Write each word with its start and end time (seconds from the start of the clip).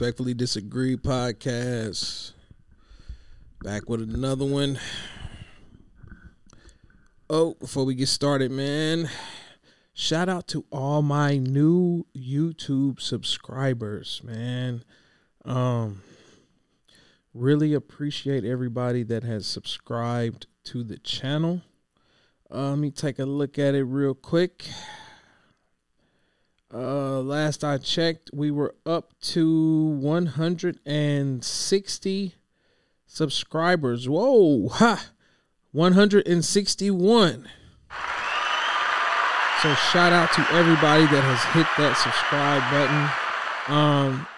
Respectfully 0.00 0.32
Disagree 0.32 0.96
podcast. 0.96 2.32
Back 3.62 3.86
with 3.86 4.00
another 4.00 4.46
one. 4.46 4.78
Oh, 7.28 7.52
before 7.60 7.84
we 7.84 7.94
get 7.94 8.08
started, 8.08 8.50
man, 8.50 9.10
shout 9.92 10.30
out 10.30 10.48
to 10.48 10.64
all 10.72 11.02
my 11.02 11.36
new 11.36 12.06
YouTube 12.16 12.98
subscribers, 12.98 14.22
man. 14.24 14.84
Um 15.44 16.00
really 17.34 17.74
appreciate 17.74 18.42
everybody 18.42 19.02
that 19.02 19.22
has 19.22 19.46
subscribed 19.46 20.46
to 20.64 20.82
the 20.82 20.96
channel. 20.96 21.60
Uh, 22.50 22.70
let 22.70 22.78
me 22.78 22.90
take 22.90 23.18
a 23.18 23.26
look 23.26 23.58
at 23.58 23.74
it 23.74 23.84
real 23.84 24.14
quick. 24.14 24.66
Uh, 26.72 27.20
last 27.20 27.64
I 27.64 27.78
checked, 27.78 28.30
we 28.32 28.52
were 28.52 28.76
up 28.86 29.12
to 29.22 29.86
160 29.86 32.34
subscribers. 33.06 34.08
Whoa, 34.08 34.68
ha, 34.68 35.06
161. 35.72 37.48
So 39.62 39.74
shout 39.74 40.12
out 40.12 40.32
to 40.34 40.46
everybody 40.52 41.06
that 41.06 41.24
has 41.24 41.42
hit 41.52 41.66
that 41.76 41.96
subscribe 41.96 42.62
button. 42.70 43.10
Um, 43.76 44.28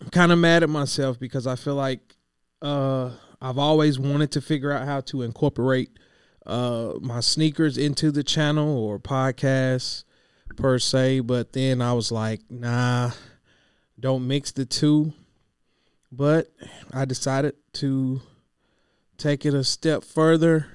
I'm 0.00 0.10
kind 0.10 0.30
of 0.30 0.38
mad 0.38 0.62
at 0.62 0.70
myself 0.70 1.18
because 1.18 1.48
I 1.48 1.56
feel 1.56 1.74
like 1.74 2.14
uh, 2.62 3.10
I've 3.40 3.58
always 3.58 3.98
wanted 3.98 4.30
to 4.32 4.40
figure 4.40 4.70
out 4.70 4.86
how 4.86 5.00
to 5.00 5.22
incorporate 5.22 5.98
uh, 6.46 6.92
my 7.00 7.18
sneakers 7.20 7.76
into 7.76 8.12
the 8.12 8.22
channel 8.22 8.78
or 8.78 9.00
podcasts 9.00 10.04
per 10.56 10.78
se, 10.78 11.20
but 11.20 11.52
then 11.52 11.80
I 11.82 11.92
was 11.92 12.12
like, 12.12 12.40
nah, 12.50 13.10
don't 13.98 14.26
mix 14.26 14.52
the 14.52 14.64
two. 14.64 15.12
But 16.10 16.48
I 16.92 17.04
decided 17.04 17.54
to 17.74 18.20
take 19.16 19.46
it 19.46 19.54
a 19.54 19.64
step 19.64 20.04
further 20.04 20.66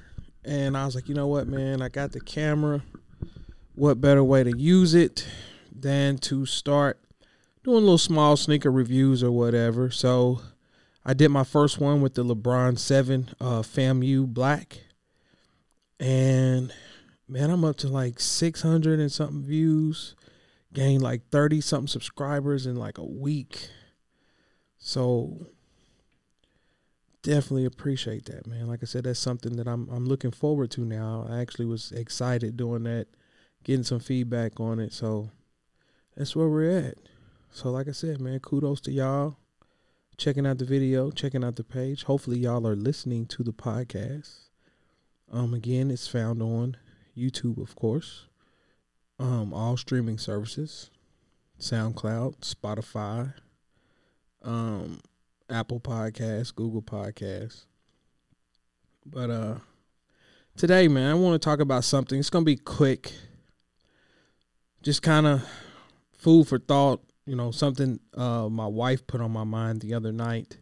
and 0.48 0.78
I 0.78 0.86
was 0.86 0.95
like, 0.95 1.09
you 1.09 1.14
know 1.14 1.28
what, 1.28 1.48
man, 1.48 1.81
I 1.81 1.89
got 1.89 2.14
the 2.14 2.22
camera. 2.22 2.81
What 3.75 4.00
better 4.00 4.23
way 4.23 4.44
to 4.44 4.58
use 4.58 4.95
it 4.95 5.28
than 5.75 6.17
to 6.20 6.45
start 6.45 7.00
doing 7.64 7.81
little 7.81 7.98
small 7.98 8.38
sneaker 8.38 8.72
reviews 8.72 9.22
or 9.22 9.31
whatever. 9.31 9.92
So 9.92 10.39
I 11.05 11.14
did 11.14 11.30
my 11.30 11.44
first 11.44 11.80
one 11.80 12.02
with 12.02 12.16
the 12.16 12.23
LeBron 12.23 12.80
7 12.80 13.30
uh 13.42 13.61
FAMU 13.61 14.25
Black. 14.28 14.80
And 16.00 16.73
man, 17.28 17.50
I'm 17.50 17.64
up 17.64 17.78
to 17.78 17.88
like 17.88 18.20
600 18.20 19.00
and 19.00 19.11
something 19.11 19.44
views. 19.44 20.16
Gained 20.73 21.02
like 21.02 21.30
30 21.30 21.61
something 21.61 21.88
subscribers 21.88 22.66
in 22.66 22.75
like 22.75 22.97
a 22.97 23.06
week. 23.06 23.70
So 24.78 25.48
definitely 27.23 27.66
appreciate 27.66 28.25
that, 28.25 28.48
man. 28.48 28.67
Like 28.67 28.80
I 28.81 28.86
said, 28.86 29.05
that's 29.05 29.20
something 29.20 29.55
that 29.58 29.67
I'm 29.67 29.89
I'm 29.89 30.05
looking 30.05 30.31
forward 30.31 30.72
to 30.72 30.81
now. 30.81 31.25
I 31.30 31.39
actually 31.39 31.66
was 31.66 31.92
excited 31.92 32.58
doing 32.58 32.83
that, 32.83 33.08
getting 33.64 33.83
some 33.83 33.99
feedback 33.99 34.60
on 34.60 34.80
it. 34.80 34.93
So 34.93 35.32
that's 36.16 36.36
where 36.36 36.48
we're 36.48 36.77
at. 36.80 36.98
So 37.49 37.71
like 37.71 37.87
I 37.87 37.92
said, 37.92 38.21
man, 38.21 38.39
kudos 38.39 38.82
to 38.82 38.92
y'all 38.92 39.37
checking 40.17 40.45
out 40.45 40.58
the 40.58 40.66
video, 40.66 41.11
checking 41.11 41.43
out 41.43 41.55
the 41.55 41.64
page. 41.64 42.04
Hopefully 42.04 42.39
y'all 42.39 42.67
are 42.67 42.76
listening 42.76 43.26
to 43.27 43.43
the 43.43 43.54
podcast. 43.54 44.49
Um 45.32 45.54
again, 45.54 45.92
it's 45.92 46.08
found 46.08 46.42
on 46.42 46.77
YouTube, 47.17 47.61
of 47.61 47.76
course. 47.76 48.26
Um, 49.20 49.54
all 49.54 49.78
streaming 49.78 50.20
services, 50.20 50.92
SoundCloud, 51.60 52.42
Spotify, 52.42 53.33
um, 54.44 55.00
Apple 55.50 55.80
Podcasts, 55.80 56.54
Google 56.54 56.82
Podcasts. 56.82 57.66
But 59.05 59.30
uh 59.30 59.55
today, 60.58 60.88
man, 60.88 61.11
I 61.11 61.14
want 61.14 61.42
to 61.42 61.45
talk 61.45 61.60
about 61.60 61.86
something. 61.86 62.20
It's 62.20 62.30
gonna 62.30 62.45
be 62.45 62.58
quick. 62.58 63.14
Just 64.84 65.02
kind 65.02 65.26
of 65.26 65.48
food 66.17 66.48
for 66.48 66.60
thought, 66.60 67.02
you 67.26 67.36
know, 67.36 67.52
something 67.52 67.99
uh 68.14 68.49
my 68.49 68.67
wife 68.67 69.08
put 69.08 69.22
on 69.22 69.32
my 69.32 69.45
mind 69.45 69.82
the 69.82 69.94
other 69.94 70.11
night. 70.11 70.58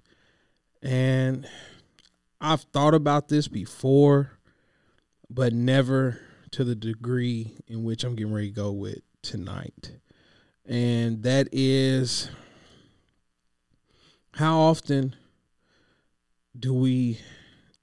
And 0.83 1.47
I've 2.39 2.61
thought 2.61 2.93
about 2.93 3.27
this 3.27 3.47
before, 3.47 4.37
but 5.29 5.51
never 5.51 6.19
to 6.55 6.63
the 6.63 6.73
degree 6.73 7.51
in 7.67 7.83
which 7.83 8.05
I'm 8.05 8.15
getting 8.15 8.33
ready 8.33 8.47
to 8.47 8.55
go 8.55 8.71
with 8.71 8.99
tonight. 9.21 9.91
And 10.65 11.21
that 11.23 11.49
is 11.51 12.29
how 14.35 14.57
often 14.59 15.17
do 16.57 16.73
we 16.73 17.19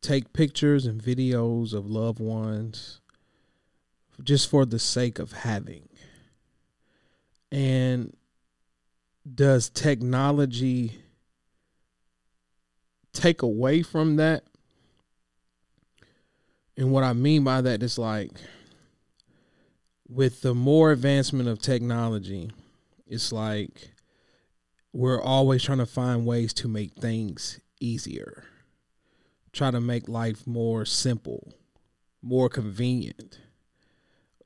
take 0.01 0.33
pictures 0.33 0.87
and 0.87 1.03
videos 1.03 1.75
of 1.75 1.85
loved 1.85 2.19
ones 2.19 3.03
just 4.25 4.49
for 4.49 4.65
the 4.65 4.79
sake 4.79 5.19
of 5.19 5.33
having? 5.33 5.91
And 7.51 8.17
does 9.35 9.69
technology 9.69 11.03
take 13.13 13.43
away 13.43 13.83
from 13.83 14.17
that? 14.17 14.45
And 16.79 16.91
what 16.91 17.05
I 17.05 17.13
mean 17.13 17.45
by 17.45 17.61
that 17.61 17.83
is 17.83 17.99
like, 17.99 18.31
with 20.13 20.43
the 20.43 20.55
more 20.55 20.93
advancement 20.93 21.49
of 21.49 21.61
technology, 21.61 22.51
it's 23.07 23.33
like 23.33 23.93
we're 24.93 25.21
always 25.21 25.63
trying 25.63 25.79
to 25.79 25.87
find 25.87 26.27
ways 26.27 26.53
to 26.53 26.69
make 26.69 26.95
things 26.95 27.61
easier. 27.81 28.45
Try 29.53 29.71
to 29.71 29.81
make 29.81 30.09
life 30.09 30.47
more 30.47 30.85
simple, 30.85 31.55
more 32.21 32.49
convenient. 32.49 33.39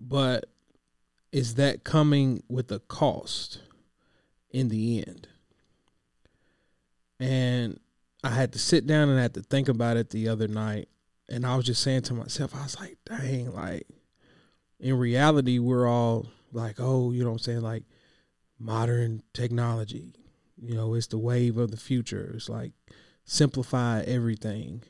But 0.00 0.46
is 1.32 1.56
that 1.56 1.84
coming 1.84 2.42
with 2.48 2.70
a 2.70 2.78
cost 2.78 3.60
in 4.50 4.68
the 4.68 5.04
end? 5.06 5.28
And 7.18 7.80
I 8.22 8.30
had 8.30 8.52
to 8.52 8.58
sit 8.58 8.86
down 8.86 9.08
and 9.08 9.18
I 9.18 9.22
had 9.22 9.34
to 9.34 9.42
think 9.42 9.68
about 9.68 9.96
it 9.96 10.10
the 10.10 10.28
other 10.28 10.48
night. 10.48 10.88
And 11.28 11.44
I 11.44 11.56
was 11.56 11.66
just 11.66 11.82
saying 11.82 12.02
to 12.02 12.14
myself, 12.14 12.54
I 12.54 12.62
was 12.62 12.78
like, 12.78 12.98
dang, 13.04 13.52
like 13.52 13.86
in 14.78 14.98
reality, 14.98 15.58
we're 15.58 15.88
all 15.88 16.26
like, 16.52 16.76
oh, 16.78 17.12
you 17.12 17.22
know 17.22 17.30
what 17.30 17.36
I'm 17.36 17.38
saying? 17.40 17.62
Like 17.62 17.84
modern 18.58 19.22
technology, 19.32 20.14
you 20.60 20.74
know, 20.74 20.94
it's 20.94 21.06
the 21.08 21.18
wave 21.18 21.56
of 21.58 21.70
the 21.70 21.76
future. 21.76 22.32
It's 22.34 22.48
like 22.48 22.72
simplify 23.24 24.02
everything. 24.02 24.82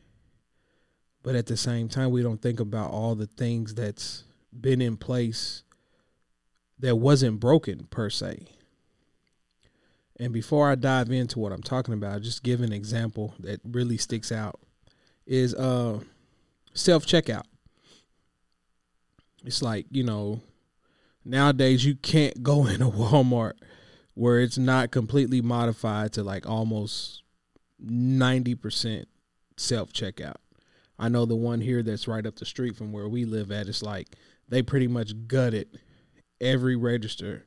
But 1.23 1.35
at 1.35 1.47
the 1.47 1.57
same 1.57 1.89
time, 1.89 2.11
we 2.11 2.23
don't 2.23 2.41
think 2.41 2.61
about 2.61 2.91
all 2.91 3.15
the 3.15 3.27
things 3.27 3.75
that's 3.75 4.25
been 4.59 4.81
in 4.81 4.97
place 4.97 5.65
that 6.79 6.97
wasn't 6.97 7.41
broken 7.41 7.87
per 7.91 8.11
se. 8.11 8.47
And 10.19 10.33
before 10.33 10.71
I 10.71 10.77
dive 10.77 11.11
into 11.11 11.39
what 11.39 11.53
I'm 11.53 11.63
talking 11.63 11.95
about, 11.95 12.23
just 12.23 12.43
give 12.43 12.61
an 12.61 12.73
example 12.73 13.35
that 13.41 13.61
really 13.65 13.97
sticks 13.99 14.32
out 14.32 14.61
is 15.27 15.55
uh 15.55 15.99
self 16.73 17.05
checkout 17.05 17.43
it's 19.46 19.62
like 19.62 19.87
you 19.90 20.02
know 20.02 20.40
nowadays 21.25 21.84
you 21.84 21.94
can't 21.94 22.43
go 22.43 22.66
in 22.66 22.82
a 22.82 22.90
Walmart 22.90 23.54
where 24.14 24.40
it's 24.40 24.58
not 24.58 24.90
completely 24.90 25.43
modified 25.43 26.12
to 26.14 26.22
like 26.22 26.48
almost 26.48 27.22
90% 27.84 29.04
self 29.58 29.93
checkout. 29.93 30.37
I 30.98 31.10
know 31.10 31.26
the 31.26 31.37
one 31.37 31.60
here 31.60 31.82
that's 31.82 32.08
right 32.08 32.25
up 32.25 32.37
the 32.37 32.46
street 32.46 32.76
from 32.76 32.93
where 32.93 33.08
we 33.08 33.26
live 33.26 33.52
at 33.52 33.69
it's 33.69 33.82
like 33.82 34.16
they 34.48 34.62
pretty 34.62 34.88
much 34.88 35.12
gutted 35.26 35.78
every 36.40 36.76
register 36.76 37.44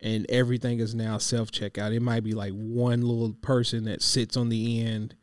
and 0.00 0.26
everything 0.28 0.80
is 0.80 0.94
now 0.94 1.16
self 1.16 1.50
checkout. 1.50 1.94
It 1.94 2.02
might 2.02 2.24
be 2.24 2.32
like 2.32 2.52
one 2.52 3.00
little 3.00 3.32
person 3.32 3.84
that 3.84 4.02
sits 4.02 4.36
on 4.36 4.50
the 4.50 4.84
end 4.84 5.14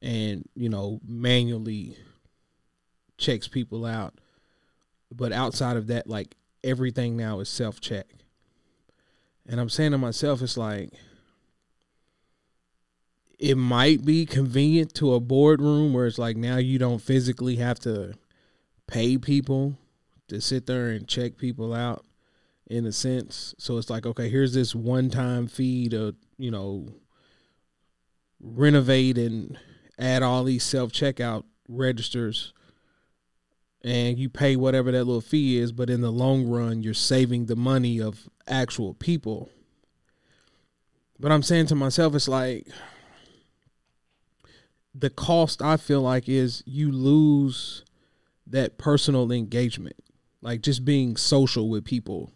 and, 0.00 0.48
you 0.54 0.70
know, 0.70 1.00
manually 1.06 1.98
checks 3.18 3.46
people 3.46 3.84
out 3.84 4.18
but 5.16 5.32
outside 5.32 5.76
of 5.76 5.86
that, 5.88 6.06
like 6.06 6.36
everything 6.62 7.16
now 7.16 7.40
is 7.40 7.48
self 7.48 7.80
check. 7.80 8.06
And 9.46 9.60
I'm 9.60 9.68
saying 9.68 9.92
to 9.92 9.98
myself, 9.98 10.40
it's 10.42 10.56
like 10.56 10.90
it 13.38 13.56
might 13.56 14.04
be 14.04 14.24
convenient 14.24 14.94
to 14.94 15.14
a 15.14 15.20
boardroom 15.20 15.92
where 15.92 16.06
it's 16.06 16.18
like 16.18 16.36
now 16.36 16.56
you 16.56 16.78
don't 16.78 17.02
physically 17.02 17.56
have 17.56 17.78
to 17.80 18.14
pay 18.86 19.18
people 19.18 19.76
to 20.28 20.40
sit 20.40 20.66
there 20.66 20.88
and 20.88 21.06
check 21.06 21.36
people 21.36 21.74
out 21.74 22.04
in 22.66 22.86
a 22.86 22.92
sense. 22.92 23.54
So 23.58 23.76
it's 23.76 23.90
like, 23.90 24.06
okay, 24.06 24.28
here's 24.28 24.54
this 24.54 24.74
one 24.74 25.10
time 25.10 25.46
fee 25.46 25.88
to, 25.90 26.14
you 26.38 26.50
know, 26.50 26.88
renovate 28.40 29.18
and 29.18 29.58
add 29.98 30.22
all 30.22 30.44
these 30.44 30.64
self 30.64 30.92
checkout 30.92 31.44
registers 31.68 32.52
and 33.84 34.18
you 34.18 34.30
pay 34.30 34.56
whatever 34.56 34.90
that 34.90 35.04
little 35.04 35.20
fee 35.20 35.58
is, 35.58 35.70
but 35.70 35.90
in 35.90 36.00
the 36.00 36.10
long 36.10 36.48
run, 36.48 36.82
you're 36.82 36.94
saving 36.94 37.46
the 37.46 37.54
money 37.54 38.00
of 38.00 38.28
actual 38.48 38.94
people. 38.94 39.50
But 41.20 41.30
I'm 41.30 41.42
saying 41.42 41.66
to 41.66 41.74
myself, 41.74 42.14
it's 42.14 42.26
like 42.26 42.66
the 44.94 45.10
cost 45.10 45.60
I 45.60 45.76
feel 45.76 46.00
like 46.00 46.30
is 46.30 46.62
you 46.66 46.90
lose 46.90 47.84
that 48.46 48.78
personal 48.78 49.30
engagement, 49.30 49.96
like 50.40 50.62
just 50.62 50.86
being 50.86 51.16
social 51.16 51.68
with 51.68 51.84
people. 51.84 52.32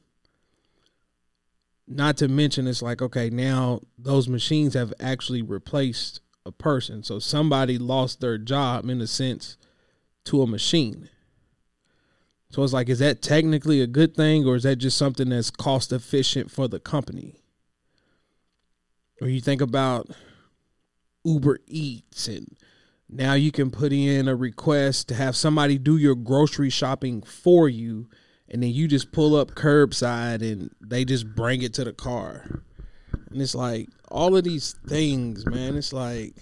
Not 1.86 2.18
to 2.18 2.28
mention, 2.28 2.66
it's 2.66 2.82
like, 2.82 3.00
okay, 3.00 3.30
now 3.30 3.80
those 3.96 4.28
machines 4.28 4.74
have 4.74 4.92
actually 5.00 5.40
replaced 5.40 6.20
a 6.44 6.52
person. 6.52 7.02
So 7.02 7.18
somebody 7.18 7.78
lost 7.78 8.20
their 8.20 8.36
job 8.36 8.90
in 8.90 9.00
a 9.00 9.06
sense 9.06 9.56
to 10.24 10.42
a 10.42 10.46
machine. 10.46 11.08
So 12.50 12.62
it's 12.62 12.72
like, 12.72 12.88
is 12.88 12.98
that 13.00 13.20
technically 13.20 13.80
a 13.80 13.86
good 13.86 14.14
thing 14.14 14.46
or 14.46 14.56
is 14.56 14.62
that 14.62 14.76
just 14.76 14.96
something 14.96 15.28
that's 15.28 15.50
cost 15.50 15.92
efficient 15.92 16.50
for 16.50 16.66
the 16.66 16.80
company? 16.80 17.36
Or 19.20 19.28
you 19.28 19.40
think 19.40 19.60
about 19.60 20.08
Uber 21.24 21.58
Eats 21.66 22.28
and 22.28 22.56
now 23.08 23.34
you 23.34 23.50
can 23.50 23.70
put 23.70 23.92
in 23.92 24.28
a 24.28 24.36
request 24.36 25.08
to 25.08 25.14
have 25.14 25.36
somebody 25.36 25.78
do 25.78 25.96
your 25.96 26.14
grocery 26.14 26.70
shopping 26.70 27.22
for 27.22 27.68
you 27.68 28.08
and 28.48 28.62
then 28.62 28.70
you 28.70 28.88
just 28.88 29.12
pull 29.12 29.36
up 29.36 29.50
curbside 29.50 30.40
and 30.40 30.70
they 30.80 31.04
just 31.04 31.34
bring 31.34 31.62
it 31.62 31.74
to 31.74 31.84
the 31.84 31.92
car. 31.92 32.62
And 33.30 33.42
it's 33.42 33.54
like 33.54 33.88
all 34.10 34.36
of 34.36 34.44
these 34.44 34.74
things, 34.86 35.44
man, 35.44 35.76
it's 35.76 35.92
like 35.92 36.34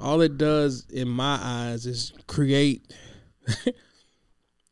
all 0.00 0.20
it 0.20 0.36
does 0.36 0.86
in 0.90 1.08
my 1.08 1.38
eyes 1.40 1.86
is 1.86 2.12
create 2.26 2.92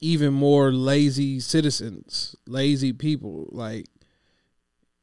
even 0.02 0.34
more 0.34 0.72
lazy 0.72 1.40
citizens, 1.40 2.36
lazy 2.46 2.92
people. 2.92 3.48
Like 3.50 3.86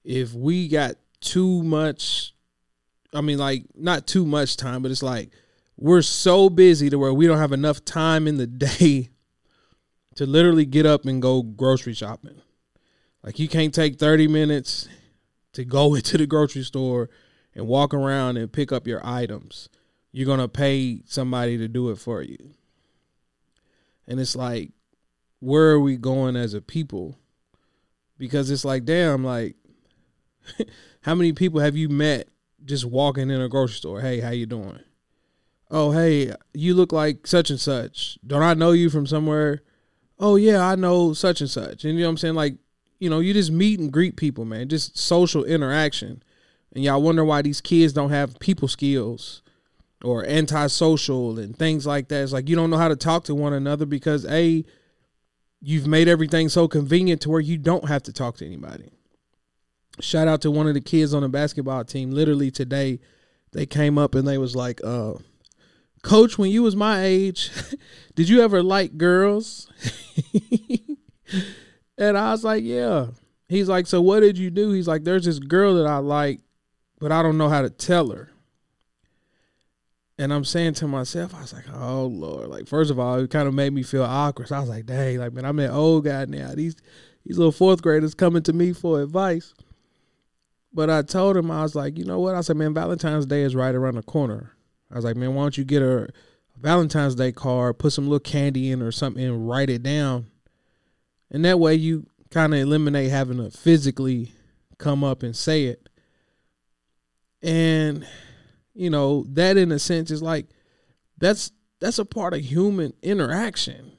if 0.03 0.33
we 0.33 0.67
got 0.67 0.95
too 1.21 1.63
much 1.63 2.33
I 3.13 3.21
mean 3.21 3.39
like 3.39 3.63
not 3.75 4.05
too 4.05 4.25
much 4.25 4.57
time, 4.57 4.81
but 4.81 4.91
it's 4.91 5.01
like 5.01 5.31
we're 5.77 6.01
so 6.01 6.49
busy 6.49 6.89
to 6.89 6.99
where 6.99 7.13
we 7.13 7.25
don't 7.25 7.39
have 7.39 7.53
enough 7.53 7.83
time 7.83 8.27
in 8.27 8.37
the 8.37 8.47
day 8.47 9.09
to 10.15 10.25
literally 10.25 10.65
get 10.65 10.85
up 10.85 11.05
and 11.05 11.21
go 11.21 11.41
grocery 11.41 11.93
shopping. 11.93 12.41
Like 13.23 13.39
you 13.39 13.47
can't 13.47 13.73
take 13.73 13.97
30 13.97 14.27
minutes 14.27 14.87
to 15.53 15.65
go 15.65 15.95
into 15.95 16.17
the 16.17 16.27
grocery 16.27 16.63
store 16.63 17.09
and 17.55 17.67
walk 17.67 17.93
around 17.93 18.37
and 18.37 18.51
pick 18.51 18.71
up 18.71 18.85
your 18.85 19.01
items. 19.05 19.69
You're 20.11 20.25
going 20.25 20.39
to 20.39 20.47
pay 20.47 21.01
somebody 21.05 21.57
to 21.57 21.67
do 21.67 21.89
it 21.89 21.97
for 21.97 22.21
you. 22.21 22.37
And 24.07 24.19
it's 24.19 24.35
like 24.35 24.71
where 25.39 25.69
are 25.69 25.79
we 25.79 25.97
going 25.97 26.35
as 26.35 26.53
a 26.53 26.61
people? 26.61 27.17
Because 28.17 28.49
it's 28.51 28.65
like 28.65 28.85
damn 28.85 29.23
like 29.23 29.55
how 31.01 31.15
many 31.15 31.33
people 31.33 31.59
have 31.59 31.75
you 31.75 31.89
met 31.89 32.27
just 32.65 32.85
walking 32.85 33.29
in 33.29 33.41
a 33.41 33.49
grocery 33.49 33.75
store? 33.75 34.01
Hey, 34.01 34.19
how 34.19 34.31
you 34.31 34.45
doing? 34.45 34.79
oh 35.71 35.91
hey 35.91 36.33
you 36.53 36.73
look 36.73 36.91
like 36.91 37.27
such 37.27 37.49
and 37.49 37.59
such. 37.59 38.17
Don't 38.25 38.43
i 38.43 38.53
know 38.53 38.71
you 38.71 38.89
from 38.89 39.07
somewhere? 39.07 39.61
Oh 40.19 40.35
yeah 40.35 40.65
i 40.65 40.75
know 40.75 41.13
such 41.13 41.41
and 41.41 41.49
such. 41.49 41.85
And 41.85 41.95
you 41.95 42.01
know 42.01 42.07
what 42.07 42.11
i'm 42.11 42.17
saying? 42.17 42.35
Like 42.35 42.55
you 42.99 43.09
know 43.09 43.19
you 43.19 43.33
just 43.33 43.51
meet 43.51 43.79
and 43.79 43.91
greet 43.91 44.15
people 44.15 44.45
man. 44.45 44.69
Just 44.69 44.97
social 44.97 45.43
interaction. 45.43 46.23
And 46.73 46.83
y'all 46.83 47.01
wonder 47.01 47.25
why 47.25 47.41
these 47.41 47.61
kids 47.61 47.93
don't 47.93 48.11
have 48.11 48.39
people 48.39 48.67
skills 48.67 49.41
or 50.03 50.25
antisocial 50.25 51.39
and 51.39 51.57
things 51.57 51.85
like 51.85 52.07
that. 52.09 52.23
It's 52.23 52.33
like 52.33 52.49
you 52.49 52.55
don't 52.55 52.69
know 52.69 52.77
how 52.77 52.87
to 52.87 52.95
talk 52.95 53.23
to 53.25 53.35
one 53.35 53.53
another 53.53 53.85
because 53.85 54.25
a 54.25 54.63
you've 55.61 55.87
made 55.87 56.07
everything 56.07 56.49
so 56.49 56.67
convenient 56.67 57.21
to 57.21 57.29
where 57.29 57.41
you 57.41 57.57
don't 57.57 57.87
have 57.87 58.03
to 58.03 58.13
talk 58.13 58.37
to 58.37 58.45
anybody 58.45 58.91
shout 59.99 60.27
out 60.27 60.41
to 60.41 60.51
one 60.51 60.67
of 60.67 60.73
the 60.73 60.81
kids 60.81 61.13
on 61.13 61.21
the 61.21 61.29
basketball 61.29 61.83
team 61.83 62.11
literally 62.11 62.49
today 62.51 62.99
they 63.51 63.65
came 63.65 63.97
up 63.97 64.15
and 64.15 64.27
they 64.27 64.37
was 64.37 64.55
like 64.55 64.79
uh 64.83 65.13
Coach, 66.01 66.37
when 66.37 66.49
you 66.49 66.63
was 66.63 66.75
my 66.75 67.03
age, 67.03 67.51
did 68.15 68.29
you 68.29 68.41
ever 68.41 68.63
like 68.63 68.97
girls? 68.97 69.69
and 71.97 72.17
I 72.17 72.31
was 72.31 72.43
like, 72.43 72.63
Yeah. 72.63 73.07
He's 73.47 73.67
like, 73.67 73.87
So 73.87 74.01
what 74.01 74.21
did 74.21 74.37
you 74.37 74.49
do? 74.49 74.71
He's 74.71 74.87
like, 74.87 75.03
There's 75.03 75.25
this 75.25 75.39
girl 75.39 75.75
that 75.75 75.87
I 75.87 75.97
like, 75.97 76.39
but 76.99 77.11
I 77.11 77.21
don't 77.21 77.37
know 77.37 77.49
how 77.49 77.61
to 77.61 77.69
tell 77.69 78.11
her. 78.11 78.31
And 80.19 80.33
I'm 80.33 80.43
saying 80.43 80.73
to 80.75 80.87
myself, 80.87 81.33
I 81.33 81.41
was 81.41 81.53
like, 81.53 81.63
Oh 81.73 82.05
Lord. 82.05 82.49
Like, 82.49 82.67
first 82.67 82.91
of 82.91 82.99
all, 82.99 83.15
it 83.15 83.31
kind 83.31 83.47
of 83.47 83.53
made 83.53 83.71
me 83.71 83.83
feel 83.83 84.03
awkward. 84.03 84.49
So 84.49 84.57
I 84.57 84.59
was 84.59 84.67
like, 84.67 84.85
dang, 84.85 85.17
like 85.17 85.31
man, 85.31 85.45
I'm 85.45 85.57
an 85.59 85.71
old 85.71 86.03
guy 86.03 86.25
now. 86.25 86.53
These 86.53 86.75
these 87.25 87.37
little 87.37 87.53
fourth 87.53 87.81
graders 87.81 88.13
coming 88.13 88.43
to 88.43 88.53
me 88.53 88.73
for 88.73 89.01
advice. 89.01 89.53
But 90.73 90.89
I 90.89 91.01
told 91.01 91.37
him, 91.37 91.49
I 91.49 91.63
was 91.63 91.73
like, 91.73 91.97
you 91.97 92.05
know 92.05 92.19
what? 92.19 92.35
I 92.35 92.41
said, 92.41 92.57
man, 92.57 92.73
Valentine's 92.73 93.25
Day 93.25 93.41
is 93.41 93.55
right 93.55 93.73
around 93.73 93.95
the 93.95 94.03
corner. 94.03 94.51
I 94.91 94.95
was 94.95 95.05
like, 95.05 95.15
man, 95.15 95.33
why 95.33 95.43
don't 95.43 95.57
you 95.57 95.63
get 95.63 95.81
a 95.81 96.09
Valentine's 96.57 97.15
Day 97.15 97.31
card, 97.31 97.79
put 97.79 97.93
some 97.93 98.05
little 98.05 98.19
candy 98.19 98.71
in 98.71 98.81
or 98.81 98.91
something, 98.91 99.23
and 99.23 99.49
write 99.49 99.69
it 99.69 99.81
down, 99.81 100.27
and 101.31 101.45
that 101.45 101.59
way 101.59 101.75
you 101.75 102.07
kind 102.29 102.53
of 102.53 102.59
eliminate 102.59 103.09
having 103.09 103.37
to 103.37 103.49
physically 103.49 104.33
come 104.77 105.03
up 105.03 105.23
and 105.23 105.35
say 105.35 105.65
it. 105.65 105.87
And 107.41 108.05
you 108.79 108.89
know 108.89 109.25
that, 109.29 109.57
in 109.57 109.71
a 109.71 109.79
sense, 109.79 110.11
is 110.11 110.21
like 110.21 110.47
that's 111.17 111.51
that's 111.79 111.99
a 111.99 112.05
part 112.05 112.33
of 112.33 112.41
human 112.41 112.93
interaction. 113.01 113.93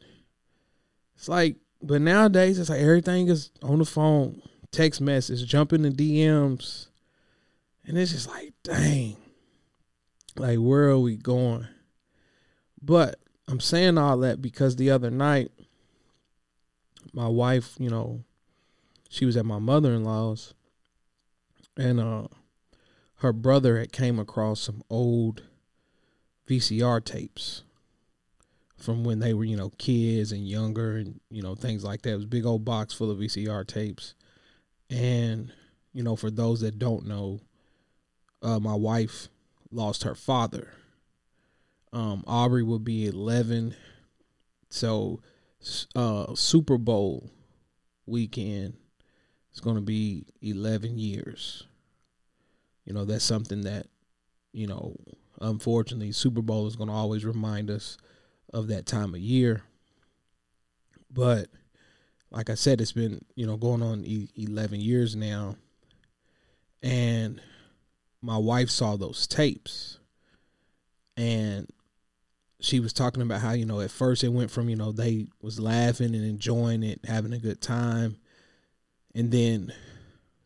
It's 1.17 1.29
like, 1.29 1.57
but 1.83 2.01
nowadays 2.01 2.59
it's 2.59 2.71
like 2.71 2.81
everything 2.81 3.29
is 3.29 3.51
on 3.63 3.79
the 3.79 3.85
phone, 3.85 4.43
text 4.73 5.01
message, 5.01 5.47
jumping 5.47 5.83
the 5.83 5.91
DMs, 5.91 6.87
and 7.87 7.99
it's 7.99 8.13
just 8.13 8.29
like, 8.29 8.53
dang 8.63 9.17
like, 10.37 10.59
where 10.59 10.89
are 10.89 10.99
we 10.99 11.17
going? 11.17 11.67
But 12.83 13.19
I'm 13.49 13.61
saying 13.61 13.99
all 13.99 14.19
that 14.19 14.41
because 14.41 14.77
the 14.77 14.91
other 14.91 15.11
night, 15.11 15.51
my 17.13 17.29
wife, 17.29 17.75
you 17.79 17.91
know, 17.91 18.25
she 19.09 19.27
was 19.27 19.37
at 19.37 19.45
my 19.45 19.59
mother 19.59 19.93
in 19.93 20.05
law's, 20.05 20.55
and 21.77 22.01
uh, 22.01 22.29
her 23.21 23.33
brother 23.33 23.79
had 23.79 23.93
came 23.93 24.19
across 24.19 24.61
some 24.61 24.83
old 24.89 25.43
VCR 26.49 27.05
tapes 27.05 27.63
from 28.77 29.05
when 29.05 29.19
they 29.19 29.35
were, 29.35 29.45
you 29.45 29.57
know, 29.57 29.71
kids 29.77 30.33
and 30.33 30.49
younger, 30.49 30.97
and 30.97 31.21
you 31.31 31.43
know 31.43 31.55
things 31.55 31.85
like 31.85 32.03
that. 32.03 32.13
It 32.13 32.17
was 32.17 32.25
big 32.25 32.47
old 32.47 32.65
box 32.65 32.95
full 32.95 33.11
of 33.11 33.19
VCR 33.19 33.67
tapes, 33.67 34.15
and 34.89 35.53
you 35.93 36.03
know, 36.03 36.17
for 36.17 36.31
those 36.31 36.61
that 36.61 36.79
don't 36.79 37.07
know, 37.07 37.41
uh, 38.43 38.59
my 38.59 38.75
wife 38.75 39.29
lost 39.71 40.05
her 40.05 40.15
father. 40.15 40.73
Um, 41.93 42.25
Aubrey 42.27 42.63
will 42.63 42.79
be 42.79 43.07
11. 43.07 43.75
So, 44.69 45.21
uh, 45.97 46.35
Super 46.35 46.79
Bowl 46.79 47.31
weekend 48.07 48.75
is 49.53 49.61
going 49.61 49.77
to 49.77 49.83
be 49.83 50.27
11 50.41 50.99
years. 50.99 51.67
You 52.85 52.95
know, 52.95 53.05
that's 53.05 53.25
something 53.25 53.63
that, 53.63 53.87
you 54.53 54.67
know, 54.67 54.97
unfortunately, 55.41 56.13
Super 56.13 56.43
Bowl 56.43 56.67
is 56.67 56.77
going 56.77 56.89
to 56.89 56.95
always 56.95 57.25
remind 57.25 57.71
us 57.71 57.97
of 58.53 58.69
that 58.69 58.87
time 58.87 59.15
of 59.15 59.21
year. 59.21 59.63
But, 61.13 61.49
like 62.31 62.51
I 62.51 62.55
said, 62.55 62.81
it's 62.81 62.93
been, 62.93 63.25
you 63.35 63.47
know, 63.47 63.57
going 63.57 63.83
on 63.83 64.05
11 64.05 64.81
years 64.81 65.17
now. 65.17 65.57
And 66.83 67.41
my 68.23 68.39
wife 68.39 68.71
saw 68.71 68.97
those 68.97 69.27
tapes 69.27 69.99
and 71.17 71.69
she 72.61 72.81
was 72.81 72.93
talking 72.93 73.23
about 73.23 73.41
how 73.41 73.53
you 73.53 73.65
know 73.65 73.81
at 73.81 73.91
first 73.91 74.23
it 74.23 74.29
went 74.29 74.51
from 74.51 74.69
you 74.69 74.77
know 74.77 74.93
they 74.93 75.27
was 75.43 75.59
laughing 75.59 76.15
and 76.15 76.25
enjoying 76.25 76.83
it 76.83 77.01
having 77.05 77.33
a 77.33 77.39
good 77.39 77.61
time 77.61 78.17
and 79.15 79.31
then 79.31 79.73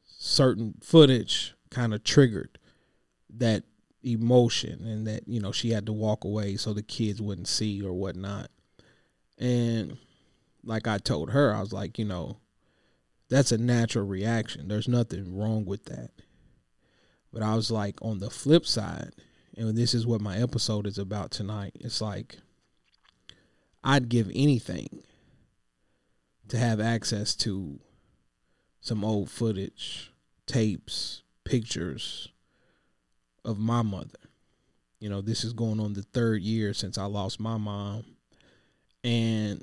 certain 0.06 0.74
footage 0.82 1.54
kind 1.74 1.94
of 1.94 2.04
triggered 2.04 2.58
that 3.36 3.64
emotion 4.02 4.86
and 4.86 5.06
that 5.06 5.26
you 5.26 5.40
know 5.40 5.50
she 5.50 5.70
had 5.70 5.86
to 5.86 5.92
walk 5.92 6.24
away 6.24 6.56
so 6.56 6.72
the 6.72 6.82
kids 6.82 7.22
wouldn't 7.22 7.48
see 7.48 7.82
or 7.82 7.92
whatnot 7.92 8.50
and 9.38 9.96
like 10.62 10.86
i 10.86 10.98
told 10.98 11.30
her 11.30 11.54
i 11.54 11.60
was 11.60 11.72
like 11.72 11.98
you 11.98 12.04
know 12.04 12.36
that's 13.30 13.50
a 13.50 13.56
natural 13.56 14.06
reaction 14.06 14.68
there's 14.68 14.88
nothing 14.88 15.34
wrong 15.36 15.64
with 15.64 15.86
that 15.86 16.10
but 17.34 17.42
I 17.42 17.56
was 17.56 17.68
like, 17.68 18.00
on 18.00 18.20
the 18.20 18.30
flip 18.30 18.64
side, 18.64 19.10
and 19.56 19.76
this 19.76 19.92
is 19.92 20.06
what 20.06 20.20
my 20.20 20.38
episode 20.38 20.86
is 20.86 20.98
about 20.98 21.32
tonight. 21.32 21.72
It's 21.80 22.00
like 22.00 22.38
I'd 23.82 24.08
give 24.08 24.30
anything 24.32 25.02
to 26.48 26.56
have 26.56 26.80
access 26.80 27.34
to 27.36 27.80
some 28.80 29.04
old 29.04 29.30
footage, 29.30 30.12
tapes, 30.46 31.23
pictures 31.44 32.28
of 33.44 33.58
my 33.58 33.82
mother. 33.82 34.18
You 35.00 35.10
know, 35.10 35.20
this 35.20 35.44
is 35.44 35.52
going 35.52 35.80
on 35.80 35.92
the 35.92 36.02
third 36.02 36.42
year 36.42 36.72
since 36.74 36.96
I 36.98 37.04
lost 37.04 37.38
my 37.40 37.58
mom. 37.58 38.04
And 39.02 39.62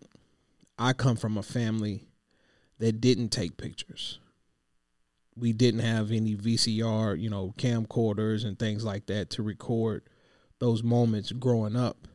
I 0.77 0.93
come 0.93 1.15
from 1.15 1.37
a 1.37 1.43
family 1.43 2.05
that 2.79 3.01
didn't 3.01 3.29
take 3.29 3.57
pictures. 3.57 4.19
we 5.35 5.53
didn't 5.53 5.79
have 5.81 6.11
any 6.11 6.35
VCR, 6.35 7.19
you 7.19 7.29
know, 7.29 7.53
camcorders 7.57 8.45
and 8.45 8.57
things 8.59 8.83
like 8.83 9.05
that 9.07 9.29
to 9.31 9.43
record 9.43 10.03
those 10.59 10.83
moments 10.83 11.31
growing 11.31 11.75
up. 11.75 12.07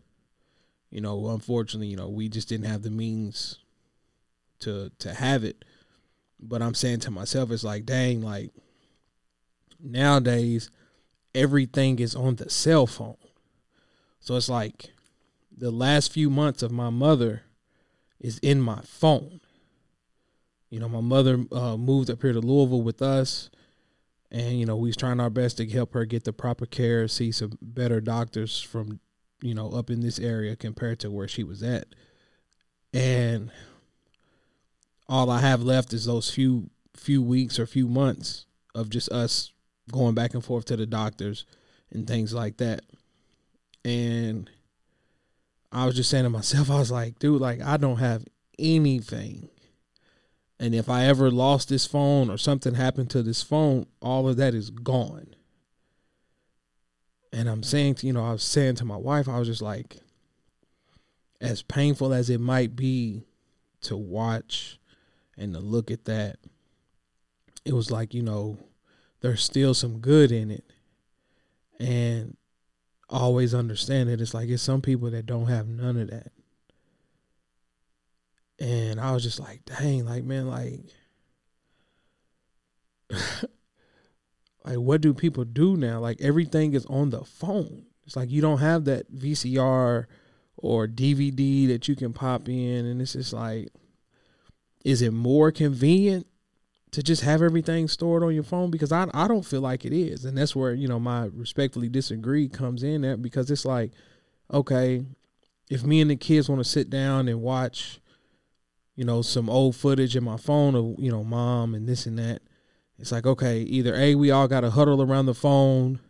You 0.90 1.00
know, 1.00 1.28
unfortunately, 1.30 1.88
you 1.88 1.96
know, 1.96 2.08
we 2.08 2.28
just 2.28 2.48
didn't 2.48 2.66
have 2.66 2.82
the 2.82 2.90
means 2.90 3.58
to 4.60 4.90
to 5.00 5.12
have 5.14 5.44
it. 5.44 5.64
But 6.38 6.62
I'm 6.62 6.74
saying 6.74 7.00
to 7.00 7.10
myself, 7.10 7.50
it's 7.50 7.64
like, 7.64 7.86
dang, 7.86 8.22
like 8.22 8.52
nowadays 9.86 10.70
everything 11.34 11.98
is 11.98 12.14
on 12.14 12.36
the 12.36 12.50
cell 12.50 12.86
phone. 12.86 13.16
So 14.20 14.36
it's 14.36 14.48
like 14.48 14.90
the 15.56 15.70
last 15.70 16.12
few 16.12 16.30
months 16.30 16.62
of 16.62 16.72
my 16.72 16.90
mother 16.90 17.42
is 18.20 18.38
in 18.38 18.60
my 18.60 18.80
phone. 18.82 19.40
You 20.70 20.80
know, 20.80 20.88
my 20.88 21.00
mother 21.00 21.44
uh, 21.52 21.76
moved 21.76 22.10
up 22.10 22.22
here 22.22 22.32
to 22.32 22.40
Louisville 22.40 22.82
with 22.82 23.00
us, 23.00 23.50
and 24.32 24.58
you 24.58 24.66
know 24.66 24.76
we 24.76 24.88
was 24.88 24.96
trying 24.96 25.20
our 25.20 25.30
best 25.30 25.58
to 25.58 25.68
help 25.68 25.94
her 25.94 26.04
get 26.04 26.24
the 26.24 26.32
proper 26.32 26.66
care, 26.66 27.06
see 27.06 27.30
some 27.30 27.56
better 27.62 28.00
doctors 28.00 28.60
from 28.60 28.98
you 29.40 29.54
know 29.54 29.70
up 29.70 29.90
in 29.90 30.00
this 30.00 30.18
area 30.18 30.56
compared 30.56 30.98
to 31.00 31.10
where 31.10 31.28
she 31.28 31.44
was 31.44 31.62
at, 31.62 31.86
and 32.92 33.52
all 35.08 35.30
I 35.30 35.40
have 35.40 35.62
left 35.62 35.92
is 35.92 36.06
those 36.06 36.30
few 36.30 36.70
few 36.96 37.22
weeks 37.22 37.58
or 37.58 37.66
few 37.66 37.86
months 37.86 38.46
of 38.74 38.90
just 38.90 39.08
us 39.10 39.52
going 39.90 40.14
back 40.14 40.34
and 40.34 40.44
forth 40.44 40.66
to 40.66 40.76
the 40.76 40.86
doctors 40.86 41.44
and 41.90 42.06
things 42.06 42.34
like 42.34 42.56
that, 42.58 42.82
and 43.84 44.50
I 45.72 45.86
was 45.86 45.96
just 45.96 46.10
saying 46.10 46.24
to 46.24 46.30
myself, 46.30 46.70
I 46.72 46.78
was 46.78 46.90
like, 46.90 47.18
dude, 47.18 47.40
like 47.40 47.62
I 47.62 47.76
don't 47.76 47.98
have 47.98 48.24
anything 48.58 49.48
and 50.58 50.74
if 50.74 50.88
I 50.88 51.04
ever 51.04 51.30
lost 51.30 51.68
this 51.68 51.86
phone 51.86 52.30
or 52.30 52.38
something 52.38 52.74
happened 52.74 53.10
to 53.10 53.22
this 53.22 53.42
phone, 53.42 53.86
all 54.00 54.28
of 54.28 54.36
that 54.36 54.54
is 54.54 54.70
gone. 54.70 55.34
And 57.32 57.48
I'm 57.48 57.62
saying, 57.62 57.96
to, 57.96 58.06
you 58.06 58.12
know, 58.14 58.24
I 58.24 58.32
was 58.32 58.42
saying 58.42 58.76
to 58.76 58.84
my 58.84 58.96
wife, 58.96 59.28
I 59.28 59.38
was 59.38 59.48
just 59.48 59.60
like, 59.60 59.98
as 61.40 61.60
painful 61.60 62.14
as 62.14 62.30
it 62.30 62.40
might 62.40 62.74
be 62.74 63.24
to 63.82 63.96
watch 63.96 64.78
and 65.36 65.52
to 65.52 65.60
look 65.60 65.90
at 65.90 66.06
that, 66.06 66.38
it 67.66 67.74
was 67.74 67.90
like, 67.90 68.14
you 68.14 68.22
know, 68.22 68.56
there's 69.20 69.42
still 69.42 69.74
some 69.74 69.98
good 69.98 70.32
in 70.32 70.50
it. 70.50 70.64
And 71.78 72.36
always 73.08 73.54
understand 73.54 74.08
that 74.08 74.20
it's 74.20 74.34
like 74.34 74.48
it's 74.48 74.62
some 74.62 74.82
people 74.82 75.10
that 75.10 75.26
don't 75.26 75.46
have 75.46 75.68
none 75.68 75.96
of 75.96 76.10
that. 76.10 76.32
And 78.58 79.00
I 79.00 79.12
was 79.12 79.22
just 79.22 79.38
like, 79.38 79.64
dang, 79.66 80.06
like, 80.06 80.24
man, 80.24 80.48
like, 80.48 80.80
like, 84.64 84.76
what 84.76 85.02
do 85.02 85.12
people 85.12 85.44
do 85.44 85.76
now? 85.76 86.00
Like, 86.00 86.20
everything 86.20 86.72
is 86.72 86.86
on 86.86 87.10
the 87.10 87.24
phone. 87.24 87.84
It's 88.06 88.16
like 88.16 88.30
you 88.30 88.40
don't 88.40 88.58
have 88.58 88.84
that 88.86 89.14
VCR 89.14 90.06
or 90.56 90.86
DVD 90.86 91.68
that 91.68 91.86
you 91.86 91.96
can 91.96 92.12
pop 92.14 92.48
in. 92.48 92.86
And 92.86 93.02
it's 93.02 93.12
just 93.12 93.34
like, 93.34 93.68
is 94.84 95.02
it 95.02 95.12
more 95.12 95.52
convenient 95.52 96.26
to 96.96 97.02
just 97.02 97.22
have 97.22 97.42
everything 97.42 97.88
stored 97.88 98.22
on 98.22 98.34
your 98.34 98.42
phone? 98.42 98.70
Because 98.70 98.90
I, 98.90 99.06
I 99.14 99.28
don't 99.28 99.44
feel 99.44 99.60
like 99.60 99.84
it 99.84 99.92
is. 99.92 100.24
And 100.24 100.36
that's 100.36 100.56
where, 100.56 100.74
you 100.74 100.88
know, 100.88 100.98
my 100.98 101.26
respectfully 101.32 101.88
disagree 101.88 102.48
comes 102.48 102.82
in 102.82 103.04
at 103.04 103.22
because 103.22 103.50
it's 103.50 103.64
like, 103.64 103.92
okay, 104.52 105.04
if 105.70 105.84
me 105.84 106.00
and 106.00 106.10
the 106.10 106.16
kids 106.16 106.48
want 106.48 106.60
to 106.60 106.68
sit 106.68 106.90
down 106.90 107.28
and 107.28 107.40
watch 107.40 108.00
you 108.96 109.04
know, 109.04 109.22
some 109.22 109.48
old 109.48 109.76
footage 109.76 110.16
in 110.16 110.24
my 110.24 110.38
phone 110.38 110.74
of, 110.74 110.94
you 110.98 111.12
know, 111.12 111.22
mom 111.22 111.74
and 111.74 111.86
this 111.86 112.06
and 112.06 112.18
that. 112.18 112.40
It's 112.98 113.12
like, 113.12 113.26
okay, 113.26 113.60
either 113.60 113.94
A, 113.94 114.14
we 114.14 114.30
all 114.30 114.48
got 114.48 114.62
to 114.62 114.70
huddle 114.70 115.02
around 115.02 115.26
the 115.26 115.34
phone, 115.34 116.00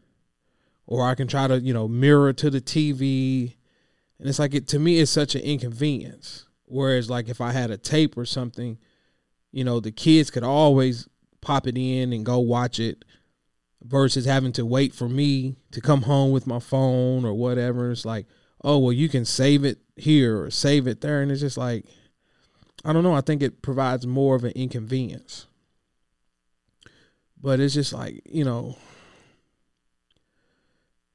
or 0.86 1.04
I 1.04 1.16
can 1.16 1.26
try 1.26 1.48
to, 1.48 1.58
you 1.58 1.74
know, 1.74 1.88
mirror 1.88 2.32
to 2.34 2.48
the 2.48 2.60
TV. 2.60 3.56
And 4.20 4.28
it's 4.28 4.38
like, 4.38 4.54
it 4.54 4.68
to 4.68 4.78
me, 4.78 5.00
it's 5.00 5.10
such 5.10 5.34
an 5.34 5.42
inconvenience. 5.42 6.46
Whereas, 6.64 7.10
like, 7.10 7.28
if 7.28 7.40
I 7.40 7.50
had 7.50 7.72
a 7.72 7.76
tape 7.76 8.16
or 8.16 8.24
something, 8.24 8.78
you 9.56 9.64
know, 9.64 9.80
the 9.80 9.90
kids 9.90 10.30
could 10.30 10.44
always 10.44 11.08
pop 11.40 11.66
it 11.66 11.78
in 11.78 12.12
and 12.12 12.26
go 12.26 12.38
watch 12.38 12.78
it 12.78 13.06
versus 13.82 14.26
having 14.26 14.52
to 14.52 14.66
wait 14.66 14.92
for 14.92 15.08
me 15.08 15.56
to 15.70 15.80
come 15.80 16.02
home 16.02 16.30
with 16.30 16.46
my 16.46 16.58
phone 16.58 17.24
or 17.24 17.32
whatever. 17.32 17.90
It's 17.90 18.04
like, 18.04 18.26
oh, 18.62 18.76
well, 18.76 18.92
you 18.92 19.08
can 19.08 19.24
save 19.24 19.64
it 19.64 19.78
here 19.96 20.42
or 20.42 20.50
save 20.50 20.86
it 20.86 21.00
there. 21.00 21.22
And 21.22 21.32
it's 21.32 21.40
just 21.40 21.56
like, 21.56 21.86
I 22.84 22.92
don't 22.92 23.02
know. 23.02 23.14
I 23.14 23.22
think 23.22 23.42
it 23.42 23.62
provides 23.62 24.06
more 24.06 24.36
of 24.36 24.44
an 24.44 24.52
inconvenience. 24.52 25.46
But 27.40 27.58
it's 27.58 27.72
just 27.72 27.94
like, 27.94 28.20
you 28.26 28.44
know, 28.44 28.76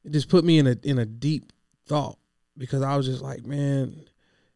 it 0.03 0.13
just 0.13 0.29
put 0.29 0.43
me 0.43 0.57
in 0.57 0.65
a 0.65 0.77
in 0.81 0.97
a 0.97 1.05
deep 1.05 1.53
thought 1.85 2.17
because 2.57 2.81
I 2.81 2.97
was 2.97 3.05
just 3.05 3.21
like, 3.21 3.45
man, 3.45 4.05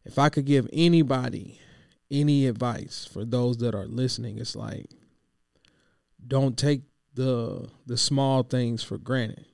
if 0.04 0.18
I 0.18 0.28
could 0.28 0.44
give 0.44 0.68
anybody 0.72 1.60
any 2.10 2.46
advice 2.46 3.08
for 3.10 3.24
those 3.24 3.58
that 3.58 3.74
are 3.74 3.86
listening, 3.86 4.38
it's 4.38 4.56
like 4.56 4.90
don't 6.26 6.56
take 6.58 6.82
the 7.14 7.68
the 7.86 7.96
small 7.96 8.42
things 8.42 8.82
for 8.82 8.98
granted 8.98 9.46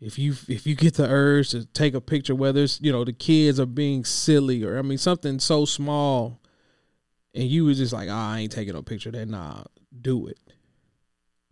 if 0.00 0.18
you 0.18 0.34
if 0.48 0.66
you 0.66 0.74
get 0.74 0.94
the 0.94 1.08
urge 1.08 1.50
to 1.50 1.64
take 1.66 1.94
a 1.94 2.00
picture, 2.00 2.34
whether 2.34 2.62
it's 2.62 2.80
you 2.80 2.92
know 2.92 3.04
the 3.04 3.12
kids 3.12 3.58
are 3.58 3.66
being 3.66 4.04
silly 4.04 4.62
or 4.62 4.78
I 4.78 4.82
mean 4.82 4.98
something 4.98 5.38
so 5.38 5.64
small, 5.64 6.40
and 7.34 7.44
you 7.44 7.64
was 7.64 7.78
just 7.78 7.92
like, 7.92 8.08
oh, 8.08 8.14
I 8.14 8.40
ain't 8.40 8.52
taking 8.52 8.74
no 8.74 8.82
picture. 8.82 9.10
That 9.10 9.28
nah, 9.28 9.64
do 9.98 10.26
it, 10.26 10.38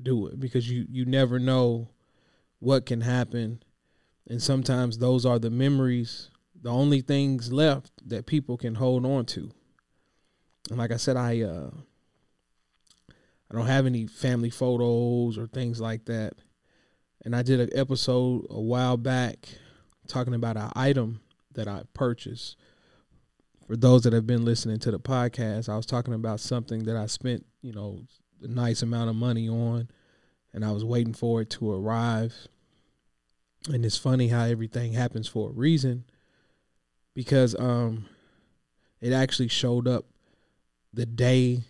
do 0.00 0.26
it 0.26 0.38
because 0.38 0.70
you 0.70 0.86
you 0.90 1.04
never 1.06 1.38
know 1.38 1.88
what 2.58 2.86
can 2.86 3.00
happen, 3.00 3.62
and 4.28 4.42
sometimes 4.42 4.98
those 4.98 5.24
are 5.24 5.38
the 5.38 5.50
memories, 5.50 6.30
the 6.60 6.70
only 6.70 7.00
things 7.00 7.50
left 7.50 7.92
that 8.06 8.26
people 8.26 8.58
can 8.58 8.74
hold 8.74 9.06
on 9.06 9.24
to. 9.26 9.50
And 10.70 10.78
like 10.78 10.92
I 10.92 10.96
said, 10.96 11.16
I 11.16 11.42
uh, 11.42 11.70
I 13.50 13.54
don't 13.54 13.66
have 13.66 13.86
any 13.86 14.06
family 14.06 14.50
photos 14.50 15.38
or 15.38 15.46
things 15.46 15.80
like 15.80 16.06
that 16.06 16.34
and 17.24 17.34
I 17.34 17.42
did 17.42 17.58
an 17.58 17.70
episode 17.74 18.46
a 18.50 18.60
while 18.60 18.96
back 18.96 19.48
talking 20.06 20.34
about 20.34 20.56
an 20.56 20.70
item 20.76 21.20
that 21.54 21.66
I 21.66 21.84
purchased. 21.94 22.56
For 23.66 23.76
those 23.76 24.02
that 24.02 24.12
have 24.12 24.26
been 24.26 24.44
listening 24.44 24.78
to 24.80 24.90
the 24.90 24.98
podcast, 24.98 25.70
I 25.70 25.76
was 25.76 25.86
talking 25.86 26.12
about 26.12 26.40
something 26.40 26.84
that 26.84 26.96
I 26.96 27.06
spent, 27.06 27.46
you 27.62 27.72
know, 27.72 28.00
a 28.42 28.46
nice 28.48 28.82
amount 28.82 29.08
of 29.08 29.16
money 29.16 29.48
on, 29.48 29.88
and 30.52 30.64
I 30.64 30.72
was 30.72 30.84
waiting 30.84 31.14
for 31.14 31.40
it 31.40 31.48
to 31.50 31.72
arrive. 31.72 32.34
And 33.72 33.86
it's 33.86 33.96
funny 33.96 34.28
how 34.28 34.44
everything 34.44 34.92
happens 34.92 35.26
for 35.26 35.48
a 35.48 35.52
reason, 35.52 36.04
because 37.14 37.58
um, 37.58 38.04
it 39.00 39.14
actually 39.14 39.48
showed 39.48 39.88
up 39.88 40.04
the 40.94 41.06
day 41.06 41.62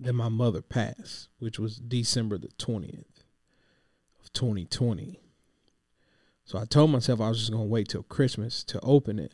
that 0.00 0.12
my 0.12 0.28
mother 0.28 0.62
passed, 0.62 1.28
which 1.38 1.58
was 1.58 1.76
December 1.76 2.38
the 2.38 2.48
twentieth. 2.58 3.24
of 4.22 4.32
2020. 4.32 5.20
So 6.44 6.58
I 6.58 6.64
told 6.64 6.90
myself 6.90 7.20
I 7.20 7.28
was 7.28 7.40
just 7.40 7.50
going 7.50 7.64
to 7.64 7.68
wait 7.68 7.88
till 7.88 8.02
Christmas 8.02 8.64
to 8.64 8.80
open 8.80 9.18
it. 9.18 9.32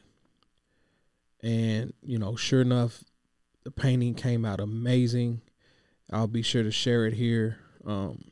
And, 1.43 1.93
you 2.03 2.19
know, 2.19 2.35
sure 2.35 2.61
enough, 2.63 3.05
the 3.63 3.71
painting 3.71 4.15
came 4.15 4.45
out 4.45 4.61
amazing. 4.61 5.43
I'll 6.11 6.27
be 6.27 6.43
sure 6.43 6.63
to 6.63 6.73
share 6.73 7.07
it 7.07 7.15
here. 7.15 7.59
Um, 7.87 8.25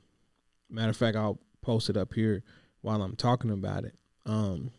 matter 0.69 0.91
of 0.91 0.97
fact, 0.97 1.17
I'll 1.17 1.39
post 1.61 1.91
it 1.91 1.97
up 1.97 2.15
here 2.15 2.43
while 2.81 3.03
I'm 3.03 3.15
talking 3.17 3.51
about 3.51 3.85
it. 3.85 3.95
Um, 4.27 4.73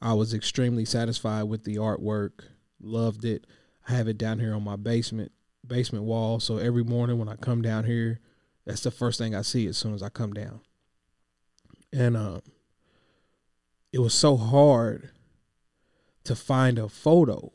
I 0.00 0.14
was 0.14 0.32
extremely 0.32 0.84
satisfied 0.84 1.44
with 1.44 1.64
the 1.64 1.76
artwork, 1.76 2.44
loved 2.80 3.24
it. 3.24 3.46
I 3.88 3.92
have 3.92 4.08
it 4.08 4.18
down 4.18 4.38
here 4.38 4.54
on 4.54 4.62
my 4.62 4.76
basement 4.76 5.32
basement 5.66 6.04
wall. 6.04 6.40
So 6.40 6.56
every 6.58 6.84
morning 6.84 7.18
when 7.18 7.28
I 7.28 7.36
come 7.36 7.62
down 7.62 7.84
here, 7.84 8.20
that's 8.64 8.82
the 8.82 8.90
first 8.90 9.18
thing 9.18 9.34
I 9.34 9.42
see 9.42 9.66
as 9.66 9.76
soon 9.76 9.94
as 9.94 10.02
I 10.02 10.08
come 10.08 10.32
down. 10.32 10.60
And 11.92 12.16
uh, 12.16 12.40
it 13.92 13.98
was 13.98 14.14
so 14.14 14.36
hard 14.36 15.10
to 16.24 16.36
find 16.36 16.78
a 16.78 16.88
photo 16.88 17.52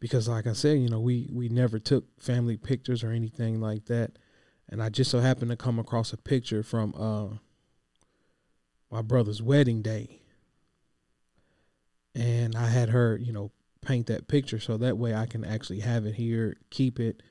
because 0.00 0.28
like 0.28 0.46
i 0.46 0.52
said 0.52 0.78
you 0.78 0.88
know 0.88 0.98
we 0.98 1.28
we 1.32 1.48
never 1.48 1.78
took 1.78 2.04
family 2.20 2.56
pictures 2.56 3.04
or 3.04 3.10
anything 3.10 3.60
like 3.60 3.86
that. 3.86 4.18
And 4.68 4.82
i 4.82 4.88
just 4.88 5.10
so 5.10 5.20
happened 5.20 5.50
to 5.50 5.56
come 5.56 5.78
across 5.78 6.12
a 6.12 6.16
picture 6.16 6.62
from 6.62 6.94
uh 6.94 7.36
my 8.90 9.02
brother's 9.02 9.40
wedding 9.40 9.82
day. 9.82 10.20
And 12.14 12.56
i 12.56 12.66
had 12.66 12.90
her 12.90 13.16
you 13.16 13.32
know 13.32 13.52
paint 13.82 14.06
that 14.06 14.28
picture 14.28 14.60
so 14.60 14.76
that 14.76 14.98
way 14.98 15.14
i 15.14 15.26
can 15.26 15.44
actually 15.44 15.80
have 15.80 16.04
it 16.04 16.14
here 16.14 16.56
keep 16.70 17.00
it 17.00 17.22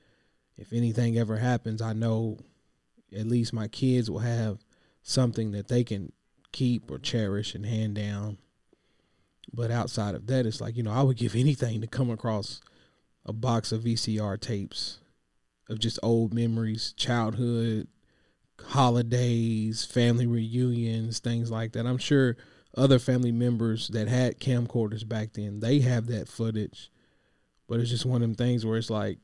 if 0.58 0.74
anything 0.74 1.18
ever 1.18 1.38
happens 1.38 1.82
i 1.82 1.94
know 1.94 2.38
at 3.15 3.27
least 3.27 3.53
my 3.53 3.68
kids 3.68 4.10
will 4.10 4.20
have 4.20 4.60
something 5.03 5.51
that 5.51 5.68
they 5.68 5.84
can 5.84 6.12
keep 6.51 6.89
or 6.89 7.00
cherish 7.00 7.56
and 7.56 7.65
hand 7.65 7.96
down. 7.96 8.38
But 9.51 9.72
outside 9.72 10.15
of 10.15 10.27
that, 10.27 10.46
it's 10.46 10.62
like, 10.62 10.77
you 10.77 10.84
know, 10.84 10.91
I 10.91 11.01
would 11.01 11.18
give 11.18 11.36
anything 11.36 11.82
to 11.82 11.88
come 11.88 12.10
across 12.10 12.62
a 13.25 13.34
box 13.34 13.72
of 13.72 13.84
VCR 13.84 14.39
tapes 14.39 15.00
of 15.70 15.79
just 15.79 16.00
old 16.03 16.34
memories, 16.34 16.94
childhood, 16.98 17.88
holidays, 18.60 19.86
family 19.86 20.27
reunions, 20.27 21.20
things 21.20 21.50
like 21.50 21.74
that. 21.74 21.86
I'm 21.86 21.98
sure 21.98 22.38
other 22.79 23.00
family 23.00 23.31
members 23.31 23.89
that 23.89 24.07
had 24.07 24.39
camcorders 24.39 25.07
back 25.07 25.33
then, 25.33 25.59
they 25.59 25.79
have 25.79 26.07
that 26.07 26.27
footage. 26.27 26.91
But 27.67 27.79
it's 27.79 27.89
just 27.89 28.05
one 28.05 28.21
of 28.24 28.29
them 28.29 28.36
things 28.36 28.65
where 28.65 28.77
it's 28.77 28.89
like 28.89 29.19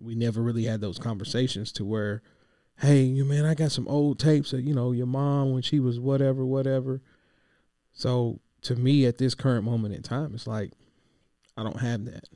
we 0.00 0.14
never 0.14 0.42
really 0.42 0.64
had 0.64 0.80
those 0.80 0.98
conversations 0.98 1.70
to 1.72 1.84
where, 1.84 2.22
hey, 2.78 3.02
you 3.02 3.24
man, 3.24 3.44
I 3.44 3.54
got 3.54 3.72
some 3.72 3.86
old 3.86 4.18
tapes 4.18 4.52
of, 4.52 4.60
you 4.60 4.74
know, 4.74 4.92
your 4.92 5.06
mom 5.06 5.52
when 5.52 5.62
she 5.62 5.78
was 5.78 6.00
whatever, 6.00 6.44
whatever. 6.44 7.02
So 7.92 8.40
to 8.62 8.74
me 8.74 9.06
at 9.06 9.18
this 9.18 9.34
current 9.34 9.64
moment 9.64 9.94
in 9.94 10.02
time, 10.02 10.34
it's 10.34 10.46
like 10.46 10.72
I 11.56 11.62
don't 11.62 11.80
have 11.80 12.06
that. 12.06 12.28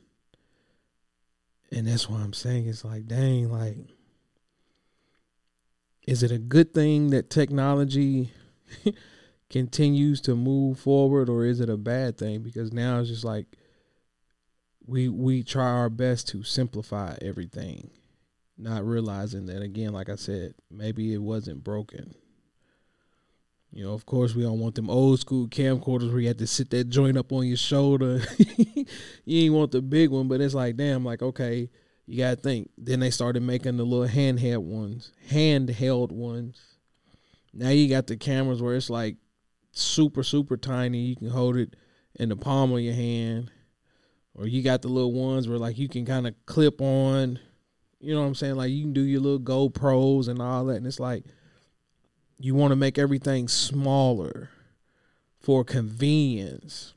And 1.73 1.89
that's 1.89 2.09
why 2.09 2.19
I'm 2.19 2.35
saying 2.35 2.69
it's 2.69 2.85
like, 2.85 3.07
dang, 3.07 3.51
like 3.51 3.79
is 6.07 6.23
it 6.23 6.31
a 6.31 6.39
good 6.39 6.75
thing 6.75 7.11
that 7.11 7.31
technology 7.31 8.31
continues 9.55 10.21
to 10.21 10.35
move 10.35 10.81
forward 10.81 11.29
or 11.29 11.45
is 11.45 11.61
it 11.61 11.71
a 11.71 11.77
bad 11.77 12.19
thing 12.19 12.43
because 12.43 12.73
now 12.73 12.99
it's 12.99 13.09
just 13.09 13.25
like 13.25 13.47
we 14.85 15.09
we 15.09 15.45
try 15.45 15.69
our 15.69 15.89
best 15.89 16.27
to 16.27 16.43
simplify 16.43 17.15
everything 17.23 17.89
not 18.59 18.85
realizing 18.85 19.47
that 19.47 19.63
again 19.63 19.93
like 19.93 20.09
i 20.09 20.17
said 20.17 20.53
maybe 20.73 21.15
it 21.15 21.23
wasn't 21.23 21.63
broken 21.63 22.13
you 23.71 23.85
know 23.85 23.93
of 23.93 24.05
course 24.05 24.35
we 24.35 24.43
don't 24.43 24.59
want 24.59 24.75
them 24.75 24.91
old 24.91 25.21
school 25.21 25.47
camcorders 25.47 26.11
where 26.11 26.21
you 26.21 26.27
had 26.27 26.39
to 26.39 26.49
sit 26.49 26.69
that 26.71 26.89
joint 26.89 27.17
up 27.17 27.31
on 27.31 27.47
your 27.47 27.57
shoulder 27.57 28.21
you 29.25 29.45
ain't 29.45 29.55
want 29.55 29.71
the 29.71 29.81
big 29.81 30.11
one 30.11 30.27
but 30.27 30.41
it's 30.41 30.55
like 30.55 30.77
damn 30.77 31.05
like 31.05 31.23
okay 31.23 31.71
you 32.07 32.19
gotta 32.19 32.37
think. 32.37 32.71
Then 32.77 33.01
they 33.01 33.11
started 33.11 33.43
making 33.43 33.79
the 33.79 33.85
little 33.85 34.07
handheld 34.07 34.65
ones, 34.65 35.13
handheld 35.31 36.13
ones. 36.13 36.61
Now 37.53 37.71
you 37.71 37.89
got 37.89 38.09
the 38.09 38.17
cameras 38.19 38.61
where 38.61 38.75
it's 38.75 38.91
like 38.91 39.17
super 39.75 40.23
super 40.23 40.57
tiny. 40.57 40.99
You 40.99 41.17
can 41.17 41.29
hold 41.29 41.57
it 41.57 41.77
in 42.15 42.31
the 42.31 42.37
palm 42.37 42.73
of 42.73 42.81
your 42.81 42.95
hand, 42.95 43.51
or 44.35 44.47
you 44.47 44.63
got 44.63 44.83
the 44.83 44.89
little 44.89 45.13
ones 45.13 45.49
where 45.49 45.59
like 45.59 45.77
you 45.77 45.89
can 45.89 46.07
kind 46.07 46.27
of 46.27 46.35
clip 46.47 46.81
on. 46.81 47.39
You 48.01 48.15
know 48.15 48.21
what 48.21 48.29
I'm 48.29 48.35
saying? 48.35 48.57
Like 48.57 48.71
you 48.71 48.83
can 48.83 48.93
do 48.93 49.03
your 49.03 49.21
little 49.21 49.41
GoPros 49.41 50.29
and 50.29 50.41
all 50.41 50.65
that, 50.67 50.77
and 50.77 50.87
it's 50.87 51.01
like 51.01 51.25
you 52.39 52.55
want 52.55 52.73
to 52.73 52.77
make 52.77 52.99
everything 52.99 53.49
smaller 53.49 54.51
for 55.41 55.65
convenience. 55.65 56.95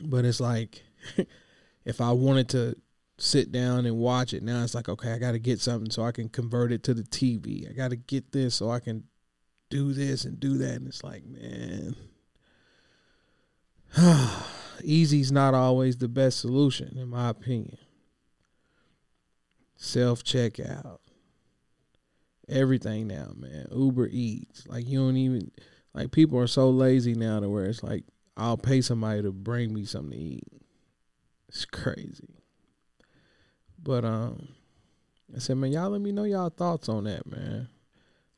But 0.00 0.24
it's 0.24 0.40
like 0.40 0.82
if 1.84 2.00
I 2.00 2.12
wanted 2.12 2.48
to 2.50 2.76
sit 3.22 3.52
down 3.52 3.86
and 3.86 3.96
watch 3.98 4.34
it. 4.34 4.42
Now 4.42 4.64
it's 4.64 4.74
like, 4.74 4.88
okay, 4.88 5.12
I 5.12 5.18
got 5.18 5.32
to 5.32 5.38
get 5.38 5.60
something 5.60 5.90
so 5.90 6.02
I 6.02 6.10
can 6.12 6.28
convert 6.28 6.72
it 6.72 6.82
to 6.84 6.94
the 6.94 7.04
TV. 7.04 7.70
I 7.70 7.72
got 7.72 7.90
to 7.90 7.96
get 7.96 8.32
this 8.32 8.56
so 8.56 8.70
I 8.70 8.80
can 8.80 9.04
do 9.72 9.94
this 9.94 10.26
and 10.26 10.38
do 10.38 10.58
that. 10.58 10.74
And 10.74 10.86
it's 10.86 11.02
like, 11.02 11.24
man, 11.24 11.96
easy's 14.84 15.32
not 15.32 15.54
always 15.54 15.96
the 15.96 16.08
best 16.08 16.38
solution, 16.38 16.98
in 16.98 17.08
my 17.08 17.30
opinion. 17.30 17.78
Self 19.76 20.22
checkout, 20.22 20.98
everything 22.48 23.08
now, 23.08 23.32
man. 23.34 23.66
Uber 23.72 24.08
Eats, 24.12 24.66
like 24.68 24.86
you 24.86 24.98
don't 24.98 25.16
even 25.16 25.50
like 25.94 26.12
people 26.12 26.38
are 26.38 26.46
so 26.46 26.68
lazy 26.68 27.14
now 27.14 27.40
to 27.40 27.48
where 27.48 27.64
it's 27.64 27.82
like 27.82 28.04
I'll 28.36 28.58
pay 28.58 28.82
somebody 28.82 29.22
to 29.22 29.32
bring 29.32 29.72
me 29.74 29.84
something 29.86 30.12
to 30.12 30.24
eat. 30.24 30.46
It's 31.48 31.64
crazy. 31.64 32.42
But 33.82 34.04
um, 34.04 34.48
I 35.34 35.38
said, 35.38 35.56
man, 35.56 35.72
y'all 35.72 35.90
let 35.90 36.00
me 36.00 36.12
know 36.12 36.24
y'all 36.24 36.50
thoughts 36.50 36.88
on 36.88 37.04
that, 37.04 37.26
man. 37.26 37.68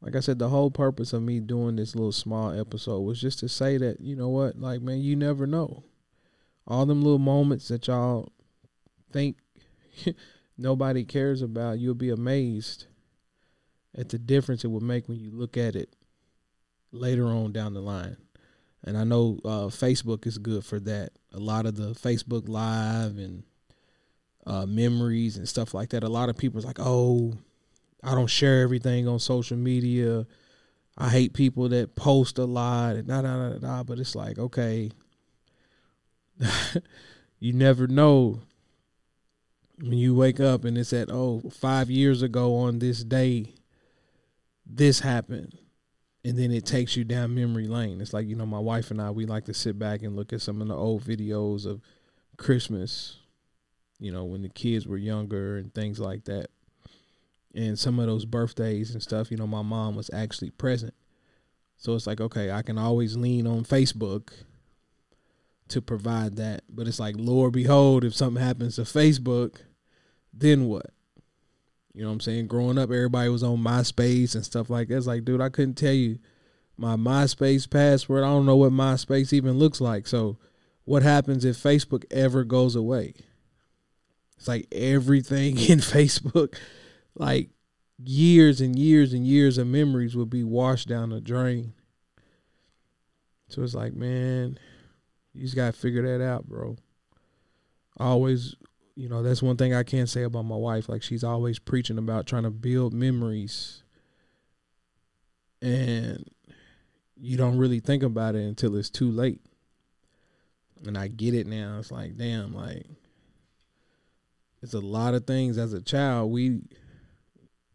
Like 0.05 0.17
I 0.17 0.21
said, 0.21 0.39
the 0.39 0.51
whole 0.51 0.71
purpose 0.71 1.15
of 1.15 1.23
me 1.23 1.41
doing 1.41 1.77
this 1.77 1.95
little 1.95 2.13
small 2.13 2.53
episode 2.59 3.01
was 3.01 3.19
just 3.19 3.39
to 3.39 3.49
say 3.49 3.79
that, 3.79 4.01
you 4.01 4.15
know 4.15 4.29
what, 4.29 4.61
like 4.61 4.83
man, 4.83 5.01
you 5.01 5.17
never 5.17 5.47
know. 5.47 5.83
All 6.67 6.85
them 6.85 7.03
little 7.03 7.19
moments 7.19 7.69
that 7.69 7.87
y'all 7.87 8.31
think 9.13 9.39
nobody 10.59 11.05
cares 11.05 11.41
about, 11.41 11.79
you'll 11.79 11.95
be 11.95 12.11
amazed 12.11 12.87
at 13.97 14.11
the 14.11 14.19
difference 14.19 14.63
it 14.63 14.69
would 14.69 14.83
make 14.83 15.09
when 15.09 15.19
you 15.19 15.31
look 15.31 15.57
at 15.57 15.75
it 15.75 15.97
later 16.93 17.27
on 17.27 17.53
down 17.53 17.73
the 17.73 17.81
line. 17.81 18.19
And 18.83 18.99
I 18.99 19.05
know 19.05 19.39
uh, 19.43 19.69
Facebook 19.69 20.27
is 20.27 20.37
good 20.37 20.67
for 20.67 20.79
that. 20.81 21.13
A 21.33 21.39
lot 21.39 21.65
of 21.65 21.77
the 21.77 21.93
Facebook 21.93 22.47
Live 22.47 23.17
and 23.17 23.45
uh, 24.47 24.67
memories 24.67 25.39
and 25.39 25.49
stuff 25.49 25.73
like 25.73 25.91
that. 25.91 26.05
A 26.05 26.09
lot 26.09 26.29
of 26.29 26.37
people 26.37 26.61
people's 26.61 26.67
like, 26.67 26.79
oh, 26.79 27.39
I 28.05 28.15
don't 28.15 28.29
share 28.29 28.63
everything 28.63 29.09
on 29.09 29.19
social 29.19 29.57
media. 29.57 30.27
I 30.97 31.09
hate 31.09 31.33
people 31.33 31.69
that 31.71 31.97
post 31.97 32.39
a 32.39 32.45
lot 32.45 32.97
and 32.97 33.09
da 33.09 33.23
da 33.23 33.51
da 33.51 33.59
da. 33.59 33.83
But 33.83 33.99
it's 33.99 34.15
like, 34.15 34.39
okay, 34.39 34.91
you 37.39 37.53
never 37.53 37.87
know 37.87 38.41
when 39.79 39.99
you 39.99 40.15
wake 40.15 40.39
up 40.39 40.65
and 40.65 40.79
it's 40.79 40.93
at 40.93 41.11
oh 41.11 41.43
five 41.51 41.91
years 41.91 42.23
ago 42.23 42.57
on 42.57 42.79
this 42.79 43.03
day, 43.03 43.55
this 44.67 45.01
happened. 45.01 45.59
And 46.27 46.39
then 46.39 46.53
it 46.53 46.65
takes 46.65 46.97
you 46.97 47.05
down 47.05 47.35
memory 47.35 47.67
lane. 47.67 48.01
It's 48.01 48.15
like, 48.15 48.27
you 48.27 48.35
know, 48.35 48.47
my 48.47 48.59
wife 48.59 48.91
and 48.91 49.01
I, 49.01 49.11
we 49.11 49.27
like 49.27 49.45
to 49.45 49.53
sit 49.55 49.79
back 49.79 50.03
and 50.03 50.17
look 50.17 50.33
at 50.33 50.41
some 50.41 50.63
of 50.63 50.69
the 50.69 50.75
old 50.75 51.03
videos 51.03 51.67
of 51.67 51.83
Christmas 52.39 53.19
you 53.99 54.13
know, 54.13 54.25
when 54.25 54.43
the 54.43 54.49
kids 54.49 54.87
were 54.87 54.97
younger 54.97 55.57
and 55.57 55.73
things 55.75 55.99
like 55.99 56.25
that. 56.25 56.49
And 57.55 57.79
some 57.79 58.01
of 58.01 58.07
those 58.07 58.25
birthdays 58.25 58.93
and 58.93 59.03
stuff, 59.03 59.31
you 59.31 59.37
know, 59.37 59.47
my 59.47 59.63
mom 59.63 59.95
was 59.95 60.11
actually 60.13 60.51
present. 60.51 60.95
So 61.77 61.95
it's 61.95 62.07
like, 62.07 62.21
okay, 62.21 62.51
I 62.51 62.63
can 62.63 62.79
always 62.79 63.17
lean 63.17 63.47
on 63.47 63.65
Facebook 63.65 64.33
to 65.69 65.81
provide 65.81 66.37
that. 66.37 66.63
But 66.69 66.89
it's 66.89 66.99
like, 66.99 67.15
Lord 67.19 67.53
behold, 67.53 68.05
if 68.05 68.15
something 68.15 68.43
happens 68.43 68.77
to 68.77 68.83
Facebook, 68.83 69.59
then 70.33 70.67
what? 70.67 70.87
You 71.95 72.03
know 72.03 72.09
what 72.09 72.15
I'm 72.15 72.21
saying? 72.21 72.49
Growing 72.49 72.77
up, 72.77 72.91
everybody 72.91 73.29
was 73.29 73.45
on 73.45 73.59
MySpace 73.59 74.35
and 74.35 74.45
stuff 74.45 74.69
like 74.69 74.89
that. 74.89 74.97
It's 74.97 75.07
like, 75.07 75.25
dude, 75.25 75.41
I 75.41 75.49
couldn't 75.49 75.77
tell 75.77 75.93
you 75.93 76.19
my 76.77 76.97
MySpace 76.97 77.71
password. 77.71 78.25
I 78.25 78.29
don't 78.29 78.47
know 78.47 78.57
what 78.57 78.73
MySpace 78.73 79.33
even 79.33 79.59
looks 79.59 79.81
like. 79.81 80.09
So, 80.09 80.39
what 80.85 81.03
happens 81.03 81.45
if 81.45 81.57
Facebook 81.57 82.05
ever 82.11 82.43
goes 82.45 82.75
away? 82.75 83.15
It's 84.37 84.49
like 84.49 84.67
everything 84.73 85.57
in 85.71 85.79
Facebook, 85.79 86.57
like 87.17 87.51
years 88.03 88.61
and 88.61 88.79
years 88.79 89.13
and 89.13 89.27
years 89.27 89.59
of 89.59 89.67
memories 89.67 90.17
will 90.17 90.27
be 90.27 90.45
washed 90.45 90.89
down 90.89 91.11
the 91.11 91.21
drain. 91.21 91.73
So 93.49 93.63
it's 93.63 93.75
like, 93.75 93.95
man, 93.95 94.59
you 95.33 95.43
just 95.43 95.57
gotta 95.57 95.73
figure 95.73 96.03
that 96.03 96.25
out, 96.25 96.47
bro. 96.47 96.77
always, 97.99 98.57
you 98.97 99.09
know, 99.09 99.23
that's 99.23 99.43
one 99.43 99.57
thing 99.57 99.75
I 99.75 99.83
can't 99.83 100.09
say 100.09 100.23
about 100.23 100.45
my 100.45 100.57
wife. 100.57 100.89
Like 100.89 101.03
she's 101.03 101.25
always 101.25 101.59
preaching 101.59 101.99
about 101.99 102.27
trying 102.27 102.43
to 102.45 102.51
build 102.51 102.93
memories. 102.93 103.83
And 105.63 106.29
you 107.17 107.37
don't 107.37 107.59
really 107.59 107.81
think 107.81 108.03
about 108.03 108.35
it 108.35 108.43
until 108.45 108.77
it's 108.77 108.91
too 108.91 109.11
late. 109.11 109.41
And 110.85 110.99
I 110.99 111.09
get 111.09 111.35
it 111.35 111.47
now. 111.47 111.79
It's 111.79 111.91
like, 111.91 112.17
damn, 112.17 112.55
like 112.55 112.87
it's 114.63 114.75
a 114.75 114.81
lot 114.81 115.15
of 115.15 115.27
things 115.27 115.59
as 115.59 115.73
a 115.73 115.83
child 115.83 116.33
we 116.33 116.61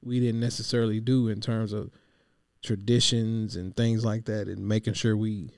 we 0.04 0.20
didn't 0.20 0.40
necessarily 0.40 1.00
do 1.00 1.28
in 1.28 1.42
terms 1.42 1.74
of 1.74 1.92
traditions 2.62 3.56
and 3.56 3.76
things 3.76 4.04
like 4.04 4.26
that 4.26 4.48
and 4.48 4.68
making 4.68 4.94
sure 4.94 5.16
we 5.16 5.52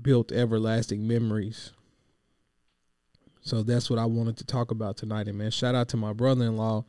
built 0.00 0.32
everlasting 0.32 1.06
memories. 1.06 1.72
So 3.42 3.62
that's 3.62 3.88
what 3.88 3.98
I 3.98 4.04
wanted 4.04 4.36
to 4.38 4.44
talk 4.44 4.70
about 4.70 4.96
tonight. 4.96 5.28
And 5.28 5.38
man, 5.38 5.50
shout 5.50 5.74
out 5.74 5.88
to 5.88 5.96
my 5.96 6.12
brother 6.12 6.44
in 6.44 6.56
law 6.56 6.84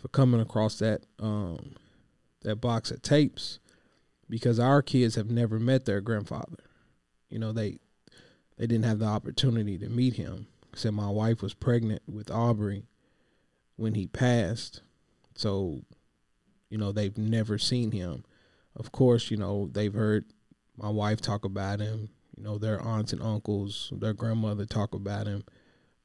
for 0.00 0.08
coming 0.08 0.40
across 0.40 0.78
that 0.78 1.02
um 1.18 1.74
that 2.42 2.56
box 2.56 2.90
of 2.90 3.02
tapes 3.02 3.58
because 4.28 4.58
our 4.58 4.80
kids 4.80 5.16
have 5.16 5.30
never 5.30 5.58
met 5.58 5.84
their 5.84 6.00
grandfather. 6.00 6.64
You 7.28 7.38
know, 7.38 7.52
they 7.52 7.78
they 8.56 8.66
didn't 8.66 8.84
have 8.84 8.98
the 8.98 9.06
opportunity 9.06 9.78
to 9.78 9.88
meet 9.88 10.14
him. 10.16 10.46
Said 10.74 10.92
my 10.92 11.10
wife 11.10 11.42
was 11.42 11.54
pregnant 11.54 12.02
with 12.06 12.30
Aubrey 12.30 12.86
when 13.76 13.94
he 13.94 14.06
passed. 14.06 14.82
So, 15.34 15.80
you 16.70 16.78
know, 16.78 16.92
they've 16.92 17.18
never 17.18 17.58
seen 17.58 17.90
him. 17.90 18.24
Of 18.76 18.92
course, 18.92 19.30
you 19.30 19.36
know, 19.36 19.68
they've 19.70 19.92
heard 19.92 20.24
my 20.76 20.88
wife 20.88 21.20
talk 21.20 21.44
about 21.44 21.80
him, 21.80 22.08
you 22.36 22.42
know, 22.42 22.56
their 22.56 22.80
aunts 22.80 23.12
and 23.12 23.22
uncles, 23.22 23.92
their 23.94 24.14
grandmother 24.14 24.64
talk 24.64 24.94
about 24.94 25.26
him. 25.26 25.44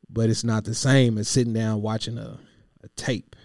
But 0.09 0.29
it's 0.29 0.43
not 0.43 0.65
the 0.65 0.75
same 0.75 1.17
as 1.17 1.29
sitting 1.29 1.53
down 1.53 1.81
watching 1.81 2.17
a, 2.17 2.39
a 2.83 2.87
tape. 2.95 3.35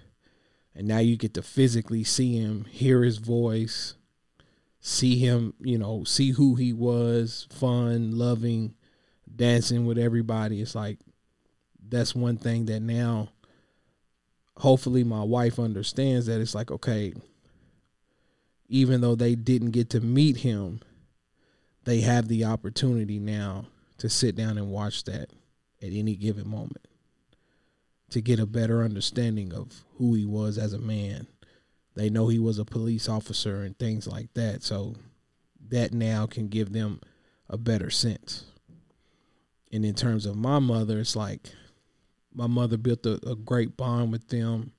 And 0.75 0.89
now 0.89 0.99
you 0.99 1.17
get 1.17 1.35
to 1.35 1.43
physically 1.43 2.05
see 2.05 2.37
him, 2.39 2.65
hear 2.65 3.03
his 3.03 3.19
voice, 3.19 3.95
see 4.81 5.19
him, 5.19 5.55
you 5.61 5.79
know, 5.79 6.05
see 6.05 6.31
who 6.31 6.55
he 6.55 6.73
was, 6.73 7.47
fun, 7.51 8.17
loving, 8.17 8.75
dancing 9.37 9.87
with 9.87 9.99
everybody. 9.99 10.61
It's 10.61 10.75
like 10.75 10.99
that's 11.89 12.15
one 12.15 12.37
thing 12.37 12.67
that 12.67 12.81
now 12.81 13.31
hopefully 14.61 15.05
my 15.05 15.23
wife 15.23 15.59
understands 15.59 16.27
that 16.27 16.41
it's 16.41 16.55
like 16.55 16.71
okay 16.71 17.13
even 18.69 19.01
though 19.01 19.17
they 19.17 19.35
didn't 19.35 19.73
get 19.73 19.91
to 19.91 20.01
meet 20.01 20.39
him 20.39 20.81
they 21.85 22.01
have 22.01 22.29
the 22.29 22.45
opportunity 22.45 23.19
now 23.19 23.67
to 23.99 24.09
sit 24.09 24.37
down 24.37 24.57
and 24.57 24.71
watch 24.71 25.05
that 25.05 25.31
at 25.83 25.93
any 25.93 26.15
given 26.15 26.49
moment 26.49 26.87
to 28.11 28.21
get 28.21 28.41
a 28.41 28.47
better 28.47 28.83
understanding 28.83 29.53
of 29.55 29.85
who 29.97 30.15
he 30.15 30.27
was 30.27 30.59
as 30.59 30.73
a 30.73 30.79
man. 30.79 31.27
They 31.95 32.11
know 32.11 32.29
he 32.29 32.39
was 32.39 32.59
a 32.59 32.65
police 32.65 33.09
officer 33.09 33.63
and 33.63 33.79
things 33.79 34.07
like 34.07 34.33
that. 34.35 34.63
So 34.63 34.97
that 35.69 35.93
now 35.93 36.27
can 36.27 36.49
give 36.49 36.73
them 36.73 37.01
a 37.49 37.57
better 37.57 37.91
sense. 37.91 38.45
And 39.73 39.85
in 39.85 39.95
terms 39.95 40.27
of 40.27 40.37
my 40.37 40.59
mother 40.59 40.99
it's 40.99 41.17
like 41.17 41.51
my 42.35 42.47
mother 42.47 42.77
built 42.77 43.05
a, 43.07 43.19
a 43.29 43.35
great 43.35 43.77
bond 43.77 44.13
with 44.13 44.29
them 44.29 44.73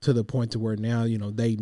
to 0.00 0.12
the 0.12 0.24
point 0.24 0.52
to 0.52 0.58
where 0.58 0.76
now 0.76 1.04
you 1.04 1.18
know 1.18 1.30
they 1.30 1.56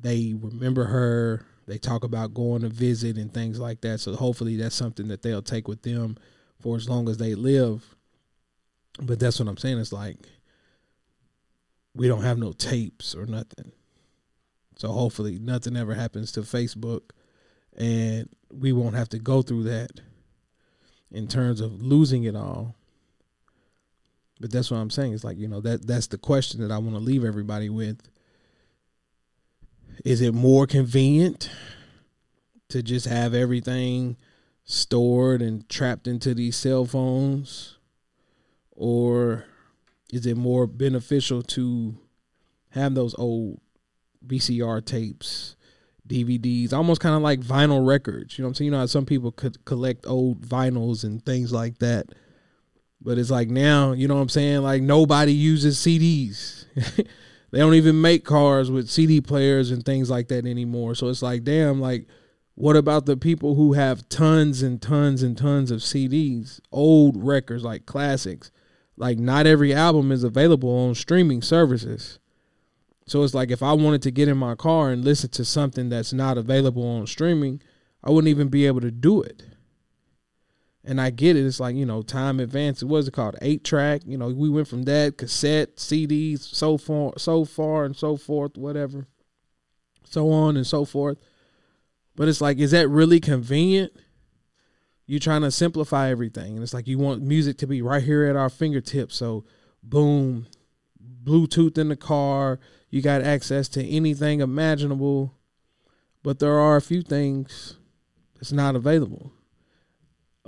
they 0.00 0.34
remember 0.38 0.84
her 0.84 1.44
they 1.68 1.78
talk 1.78 2.02
about 2.02 2.32
going 2.32 2.62
to 2.62 2.68
visit 2.68 3.18
and 3.18 3.32
things 3.32 3.60
like 3.60 3.82
that. 3.82 4.00
So 4.00 4.16
hopefully 4.16 4.56
that's 4.56 4.74
something 4.74 5.08
that 5.08 5.20
they'll 5.20 5.42
take 5.42 5.68
with 5.68 5.82
them 5.82 6.16
for 6.60 6.76
as 6.76 6.88
long 6.88 7.10
as 7.10 7.18
they 7.18 7.34
live. 7.34 7.84
But 9.00 9.20
that's 9.20 9.38
what 9.38 9.48
i'm 9.48 9.58
saying. 9.58 9.78
It's 9.78 9.92
like 9.92 10.16
we 11.94 12.08
don't 12.08 12.22
have 12.22 12.38
no 12.38 12.52
tapes 12.52 13.14
or 13.14 13.26
nothing. 13.26 13.72
So 14.76 14.88
hopefully 14.88 15.38
nothing 15.38 15.76
ever 15.76 15.94
happens 15.94 16.32
to 16.32 16.40
facebook 16.40 17.10
and 17.76 18.28
we 18.50 18.72
won't 18.72 18.94
have 18.94 19.08
to 19.10 19.18
go 19.18 19.42
through 19.42 19.64
that 19.64 20.00
in 21.10 21.28
terms 21.28 21.60
of 21.60 21.82
losing 21.82 22.24
it 22.24 22.36
all 22.36 22.76
but 24.40 24.50
that's 24.52 24.70
what 24.70 24.78
I'm 24.78 24.90
saying. 24.90 25.12
It's 25.12 25.24
like, 25.24 25.38
you 25.38 25.48
know, 25.48 25.60
that 25.60 25.86
that's 25.86 26.06
the 26.08 26.18
question 26.18 26.60
that 26.60 26.72
I 26.72 26.78
want 26.78 26.94
to 26.94 27.02
leave 27.02 27.24
everybody 27.24 27.68
with. 27.68 28.00
Is 30.04 30.20
it 30.20 30.34
more 30.34 30.66
convenient 30.66 31.50
to 32.68 32.82
just 32.82 33.06
have 33.06 33.34
everything 33.34 34.16
stored 34.64 35.42
and 35.42 35.68
trapped 35.68 36.06
into 36.06 36.34
these 36.34 36.56
cell 36.56 36.84
phones? 36.84 37.78
Or 38.72 39.44
is 40.12 40.24
it 40.24 40.36
more 40.36 40.66
beneficial 40.66 41.42
to 41.42 41.96
have 42.70 42.94
those 42.94 43.14
old 43.18 43.60
VCR 44.24 44.84
tapes, 44.84 45.56
DVDs, 46.06 46.72
almost 46.72 47.00
kind 47.00 47.16
of 47.16 47.22
like 47.22 47.40
vinyl 47.40 47.84
records? 47.84 48.38
You 48.38 48.42
know 48.42 48.46
what 48.46 48.50
I'm 48.50 48.54
saying? 48.54 48.66
You 48.66 48.70
know 48.72 48.78
how 48.78 48.86
some 48.86 49.06
people 49.06 49.32
could 49.32 49.64
collect 49.64 50.06
old 50.06 50.46
vinyls 50.46 51.02
and 51.02 51.24
things 51.24 51.52
like 51.52 51.78
that 51.78 52.06
but 53.00 53.18
it's 53.18 53.30
like 53.30 53.48
now, 53.48 53.92
you 53.92 54.08
know 54.08 54.16
what 54.16 54.22
I'm 54.22 54.28
saying? 54.28 54.62
Like 54.62 54.82
nobody 54.82 55.32
uses 55.32 55.78
CDs. 55.78 56.64
they 57.50 57.58
don't 57.58 57.74
even 57.74 58.00
make 58.00 58.24
cars 58.24 58.70
with 58.70 58.90
CD 58.90 59.20
players 59.20 59.70
and 59.70 59.84
things 59.84 60.10
like 60.10 60.28
that 60.28 60.46
anymore. 60.46 60.94
So 60.94 61.08
it's 61.08 61.22
like, 61.22 61.44
damn, 61.44 61.80
like 61.80 62.06
what 62.54 62.76
about 62.76 63.06
the 63.06 63.16
people 63.16 63.54
who 63.54 63.74
have 63.74 64.08
tons 64.08 64.62
and 64.62 64.82
tons 64.82 65.22
and 65.22 65.38
tons 65.38 65.70
of 65.70 65.80
CDs, 65.80 66.60
old 66.72 67.16
records 67.22 67.62
like 67.62 67.86
classics? 67.86 68.50
Like 68.96 69.18
not 69.18 69.46
every 69.46 69.72
album 69.72 70.10
is 70.10 70.24
available 70.24 70.70
on 70.70 70.96
streaming 70.96 71.40
services. 71.40 72.18
So 73.06 73.22
it's 73.22 73.32
like 73.32 73.50
if 73.50 73.62
I 73.62 73.72
wanted 73.72 74.02
to 74.02 74.10
get 74.10 74.28
in 74.28 74.36
my 74.36 74.54
car 74.56 74.90
and 74.90 75.04
listen 75.04 75.30
to 75.30 75.44
something 75.44 75.88
that's 75.88 76.12
not 76.12 76.36
available 76.36 76.86
on 76.86 77.06
streaming, 77.06 77.62
I 78.02 78.10
wouldn't 78.10 78.28
even 78.28 78.48
be 78.48 78.66
able 78.66 78.80
to 78.80 78.90
do 78.90 79.22
it 79.22 79.44
and 80.88 80.98
I 80.98 81.10
get 81.10 81.36
it. 81.36 81.44
It's 81.44 81.60
like 81.60 81.76
you 81.76 81.84
know, 81.84 82.00
time 82.00 82.40
advance. 82.40 82.82
What 82.82 82.98
is 82.98 83.08
it 83.08 83.14
called? 83.14 83.36
Eight 83.42 83.62
track. 83.62 84.00
You 84.06 84.16
know, 84.16 84.28
we 84.28 84.48
went 84.48 84.68
from 84.68 84.84
that 84.84 85.18
cassette, 85.18 85.76
CDs, 85.76 86.40
so 86.40 86.78
far, 86.78 87.12
so 87.18 87.44
far, 87.44 87.84
and 87.84 87.94
so 87.94 88.16
forth, 88.16 88.56
whatever, 88.56 89.06
so 90.02 90.32
on 90.32 90.56
and 90.56 90.66
so 90.66 90.86
forth. 90.86 91.18
But 92.16 92.26
it's 92.26 92.40
like, 92.40 92.58
is 92.58 92.70
that 92.70 92.88
really 92.88 93.20
convenient? 93.20 93.92
You're 95.06 95.20
trying 95.20 95.42
to 95.42 95.50
simplify 95.50 96.08
everything, 96.08 96.54
and 96.54 96.62
it's 96.62 96.74
like 96.74 96.88
you 96.88 96.98
want 96.98 97.22
music 97.22 97.58
to 97.58 97.66
be 97.66 97.82
right 97.82 98.02
here 98.02 98.24
at 98.24 98.36
our 98.36 98.48
fingertips. 98.48 99.16
So, 99.16 99.44
boom, 99.82 100.46
Bluetooth 101.22 101.76
in 101.76 101.90
the 101.90 101.96
car. 101.96 102.58
You 102.90 103.02
got 103.02 103.20
access 103.20 103.68
to 103.68 103.86
anything 103.86 104.40
imaginable, 104.40 105.34
but 106.22 106.38
there 106.38 106.58
are 106.58 106.76
a 106.76 106.82
few 106.82 107.02
things 107.02 107.76
that's 108.34 108.52
not 108.52 108.74
available 108.74 109.32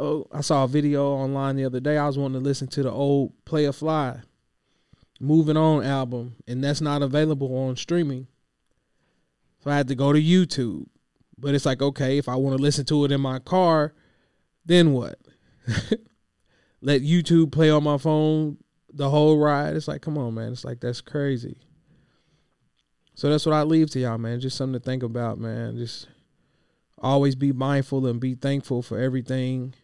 oh, 0.01 0.27
I 0.33 0.41
saw 0.41 0.65
a 0.65 0.69
video 0.69 1.13
online 1.13 1.57
the 1.57 1.67
other 1.67 1.79
day. 1.79 1.99
I 1.99 2.07
was 2.07 2.19
wanting 2.19 2.41
to 2.41 2.45
listen 2.45 2.67
to 2.69 2.83
the 2.83 2.91
old 2.91 3.33
Playa 3.45 3.73
Fly, 3.73 4.21
Moving 5.21 5.57
On 5.57 5.85
album, 5.85 6.37
and 6.49 6.65
that's 6.65 6.81
not 6.81 7.03
available 7.03 7.55
on 7.57 7.77
streaming. 7.77 8.27
So 9.63 9.71
I 9.71 9.77
had 9.77 9.89
to 9.89 9.95
go 9.95 10.13
to 10.13 10.21
YouTube. 10.21 10.87
But 11.39 11.55
it's 11.55 11.67
like, 11.67 11.83
okay, 11.83 12.19
if 12.19 12.29
I 12.29 12.37
want 12.37 12.57
to 12.57 12.63
listen 12.63 12.85
to 12.87 13.05
it 13.05 13.13
in 13.13 13.21
my 13.21 13.39
car, 13.39 13.95
then 14.65 14.93
what? 14.93 15.19
Let 16.81 17.03
YouTube 17.03 17.53
play 17.53 17.71
on 17.71 17.85
my 17.85 17.99
phone 17.99 18.59
the 18.93 19.11
whole 19.11 19.39
ride. 19.39 19.77
It's 19.77 19.89
like, 19.89 20.03
come 20.03 20.19
on, 20.19 20.35
man. 20.35 20.53
It's 20.53 20.65
like 20.65 20.81
that's 20.81 21.01
crazy. 21.01 21.59
So 23.15 23.29
that's 23.29 23.45
what 23.45 23.55
I 23.55 23.63
leave 23.63 23.91
to 23.91 24.01
y'all, 24.01 24.19
man. 24.19 24.41
Just 24.41 24.57
something 24.57 24.81
to 24.81 24.85
think 24.85 25.03
about, 25.03 25.39
man. 25.39 25.77
Just 25.77 26.09
always 26.99 27.35
be 27.35 27.53
mindful 27.53 28.07
and 28.07 28.21
be 28.21 28.35
thankful 28.35 28.83
for 28.83 28.99
everything 28.99 29.75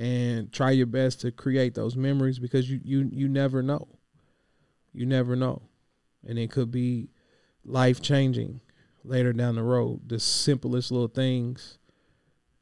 and 0.00 0.50
try 0.50 0.70
your 0.70 0.86
best 0.86 1.20
to 1.20 1.30
create 1.30 1.74
those 1.74 1.94
memories 1.94 2.38
because 2.38 2.70
you 2.70 2.80
you 2.82 3.10
you 3.12 3.28
never 3.28 3.62
know. 3.62 3.86
You 4.94 5.04
never 5.04 5.36
know. 5.36 5.60
And 6.26 6.38
it 6.38 6.50
could 6.50 6.70
be 6.70 7.10
life 7.66 8.00
changing 8.00 8.62
later 9.04 9.34
down 9.34 9.56
the 9.56 9.62
road. 9.62 10.08
The 10.08 10.18
simplest 10.18 10.90
little 10.90 11.08
things. 11.08 11.76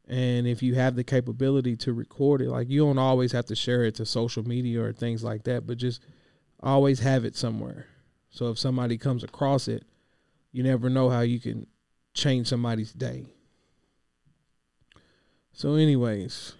And 0.08 0.48
if 0.48 0.64
you 0.64 0.74
have 0.74 0.96
the 0.96 1.04
capability 1.04 1.76
to 1.76 1.92
record 1.92 2.42
it, 2.42 2.48
like 2.48 2.68
you 2.68 2.84
don't 2.84 2.98
always 2.98 3.30
have 3.32 3.46
to 3.46 3.54
share 3.54 3.84
it 3.84 3.94
to 3.96 4.06
social 4.06 4.42
media 4.42 4.82
or 4.82 4.92
things 4.92 5.22
like 5.22 5.44
that, 5.44 5.64
but 5.64 5.78
just 5.78 6.02
always 6.60 6.98
have 7.00 7.24
it 7.24 7.36
somewhere. 7.36 7.86
So 8.30 8.50
if 8.50 8.58
somebody 8.58 8.98
comes 8.98 9.22
across 9.22 9.68
it, 9.68 9.84
you 10.50 10.64
never 10.64 10.90
know 10.90 11.08
how 11.08 11.20
you 11.20 11.38
can 11.38 11.68
change 12.14 12.48
somebody's 12.48 12.92
day. 12.92 13.26
So, 15.52 15.74
anyways, 15.74 16.54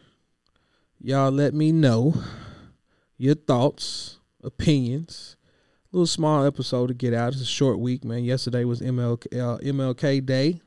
Y'all 1.01 1.31
let 1.31 1.55
me 1.55 1.71
know 1.71 2.13
your 3.17 3.37
thoughts, 3.37 4.19
opinions. 4.43 5.37
A 5.93 5.97
little 5.97 6.07
small 6.07 6.45
episode 6.45 6.89
to 6.89 6.95
get 6.95 7.15
out. 7.15 7.33
It's 7.33 7.43
a 7.43 7.47
short 7.47 7.79
week, 7.79 8.05
man. 8.05 8.25
Yesterday 8.25 8.65
was 8.65 8.81
MLK, 8.81 9.27
uh, 9.35 9.59
MLK 9.59 10.27
Day. 10.27 10.61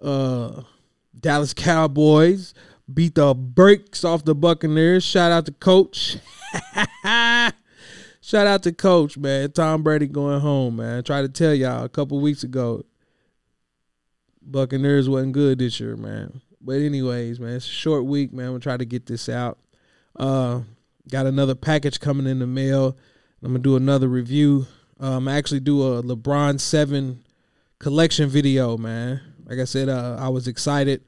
Uh, 0.00 0.62
Dallas 1.18 1.54
Cowboys 1.54 2.52
beat 2.92 3.14
the 3.14 3.34
brakes 3.34 4.04
off 4.04 4.24
the 4.24 4.34
Buccaneers. 4.34 5.02
Shout 5.02 5.32
out 5.32 5.46
to 5.46 5.52
Coach. 5.52 6.18
Shout 8.24 8.46
out 8.46 8.62
to 8.64 8.72
Coach, 8.72 9.16
man. 9.16 9.50
Tom 9.52 9.82
Brady 9.82 10.08
going 10.08 10.40
home, 10.40 10.76
man. 10.76 10.98
I 10.98 11.00
tried 11.00 11.22
to 11.22 11.28
tell 11.28 11.54
y'all 11.54 11.84
a 11.84 11.88
couple 11.88 12.20
weeks 12.20 12.44
ago. 12.44 12.84
Buccaneers 14.42 15.08
wasn't 15.08 15.32
good 15.32 15.58
this 15.58 15.80
year, 15.80 15.96
man. 15.96 16.42
But 16.64 16.76
anyways, 16.76 17.40
man, 17.40 17.56
it's 17.56 17.66
a 17.66 17.70
short 17.70 18.04
week, 18.04 18.32
man. 18.32 18.50
We'll 18.50 18.60
try 18.60 18.76
to 18.76 18.84
get 18.84 19.06
this 19.06 19.28
out. 19.28 19.58
Uh, 20.16 20.60
got 21.10 21.26
another 21.26 21.54
package 21.54 21.98
coming 21.98 22.26
in 22.26 22.38
the 22.38 22.46
mail. 22.46 22.96
I'm 23.42 23.48
gonna 23.48 23.58
do 23.58 23.76
another 23.76 24.08
review. 24.08 24.66
Um, 25.00 25.26
I 25.26 25.36
actually 25.36 25.60
do 25.60 25.82
a 25.82 26.02
LeBron 26.02 26.60
Seven 26.60 27.24
collection 27.80 28.28
video, 28.28 28.76
man. 28.76 29.20
Like 29.44 29.58
I 29.58 29.64
said, 29.64 29.88
uh, 29.88 30.16
I 30.20 30.28
was 30.28 30.46
excited. 30.46 31.02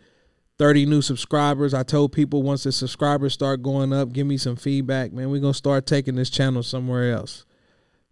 30 0.59 0.87
new 0.87 1.03
subscribers. 1.03 1.75
I 1.75 1.83
told 1.83 2.13
people 2.13 2.43
once 2.43 2.65
the 2.65 2.73
subscribers 2.73 3.33
start 3.33 3.63
going 3.63 3.93
up, 3.93 4.13
give 4.13 4.27
me 4.27 4.37
some 4.37 4.57
feedback, 4.57 5.13
man. 5.13 5.31
We're 5.31 5.41
gonna 5.41 5.55
start 5.55 5.87
taking 5.87 6.15
this 6.17 6.31
channel 6.31 6.63
somewhere 6.63 7.13
else. 7.13 7.45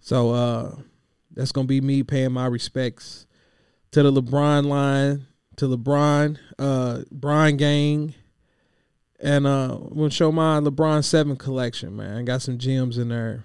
So 0.01 0.31
uh 0.31 0.77
that's 1.33 1.53
gonna 1.53 1.67
be 1.67 1.81
me 1.81 2.03
paying 2.03 2.33
my 2.33 2.47
respects 2.47 3.27
to 3.93 4.03
the 4.03 4.13
LeBron 4.13 4.67
line 4.67 5.27
to 5.57 5.67
LeBron, 5.67 6.39
uh, 6.59 7.03
Bron 7.11 7.57
gang, 7.57 8.15
and 9.21 9.47
uh, 9.47 9.77
I'm 9.77 9.97
gonna 9.97 10.11
show 10.11 10.33
my 10.33 10.61
LeBron 10.61 11.05
Seven 11.05 11.37
collection, 11.37 11.97
man. 11.97 12.19
I 12.19 12.23
got 12.23 12.43
some 12.43 12.59
gems 12.59 12.99
in 12.99 13.09
there. 13.09 13.45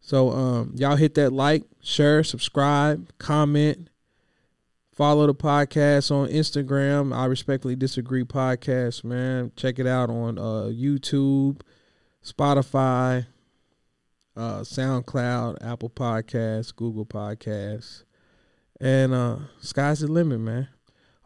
So 0.00 0.30
um, 0.30 0.72
y'all 0.76 0.96
hit 0.96 1.14
that 1.14 1.32
like, 1.32 1.64
share, 1.80 2.22
subscribe, 2.22 3.10
comment, 3.18 3.88
follow 4.92 5.26
the 5.26 5.34
podcast 5.34 6.10
on 6.10 6.28
Instagram. 6.28 7.16
I 7.16 7.24
respectfully 7.24 7.74
disagree 7.74 8.24
podcast, 8.24 9.02
man. 9.02 9.52
Check 9.56 9.78
it 9.78 9.86
out 9.86 10.10
on 10.10 10.38
uh, 10.38 10.70
YouTube, 10.70 11.62
Spotify, 12.22 13.26
uh, 14.36 14.60
SoundCloud, 14.60 15.64
Apple 15.64 15.90
Podcasts, 15.90 16.74
Google 16.74 17.06
Podcasts, 17.06 18.04
and 18.80 19.14
uh, 19.14 19.38
sky's 19.60 20.00
the 20.00 20.08
limit, 20.08 20.40
man. 20.40 20.68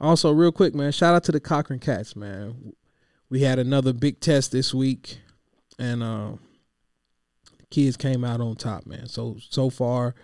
Also, 0.01 0.31
real 0.33 0.53
quick, 0.53 0.75
man, 0.75 0.93
shout 0.93 1.15
out 1.15 1.25
to 1.25 1.33
the 1.33 1.41
Cochran 1.41 1.81
Cats, 1.81 2.15
man. 2.15 2.73
We 3.29 3.43
had 3.43 3.59
another 3.59 3.93
big 3.93 4.21
test 4.21 4.53
this 4.53 4.73
week, 4.73 5.19
and 5.79 6.03
uh, 6.03 6.33
kids 7.71 7.97
came 7.97 8.25
out 8.25 8.41
on 8.41 8.57
top, 8.57 8.87
man. 8.87 9.09
So 9.09 9.37
so 9.51 9.71
far, 9.71 10.15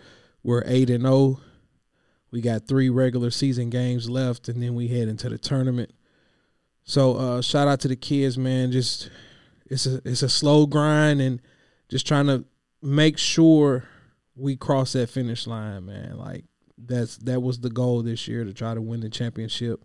we're 0.43 0.63
eight 0.67 0.91
and 0.91 1.03
zero. 1.03 1.15
Oh. 1.15 1.41
We 2.31 2.41
got 2.41 2.67
three 2.67 2.89
regular 2.89 3.31
season 3.31 3.71
games 3.71 4.11
left, 4.11 4.49
and 4.49 4.63
then 4.63 4.75
we 4.75 4.89
head 4.89 5.09
into 5.09 5.29
the 5.29 5.39
tournament. 5.39 5.93
So 6.83 7.17
uh, 7.17 7.43
shout 7.43 7.69
out 7.69 7.81
to 7.81 7.89
the 7.89 7.97
kids, 7.97 8.37
man. 8.37 8.73
Just 8.73 9.11
it's 9.67 9.87
a 9.87 10.01
it's 10.05 10.23
a 10.23 10.29
slow 10.29 10.67
grind, 10.67 11.21
and 11.21 11.41
just 11.89 12.07
trying 12.07 12.27
to 12.27 12.45
make 12.83 13.19
sure 13.19 13.85
we 14.37 14.57
cross 14.57 14.93
that 14.95 15.11
finish 15.11 15.47
line, 15.47 15.87
man. 15.87 16.17
Like 16.17 16.45
that's 16.79 17.17
that 17.19 17.41
was 17.41 17.61
the 17.61 17.71
goal 17.71 18.03
this 18.03 18.27
year 18.29 18.45
to 18.45 18.53
try 18.53 18.75
to 18.75 18.81
win 18.81 19.01
the 19.01 19.09
championship. 19.09 19.85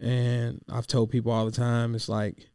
And 0.00 0.62
I've 0.70 0.86
told 0.86 1.10
people 1.10 1.32
all 1.32 1.44
the 1.44 1.50
time, 1.50 1.94
it's 1.94 2.08
like 2.08 2.48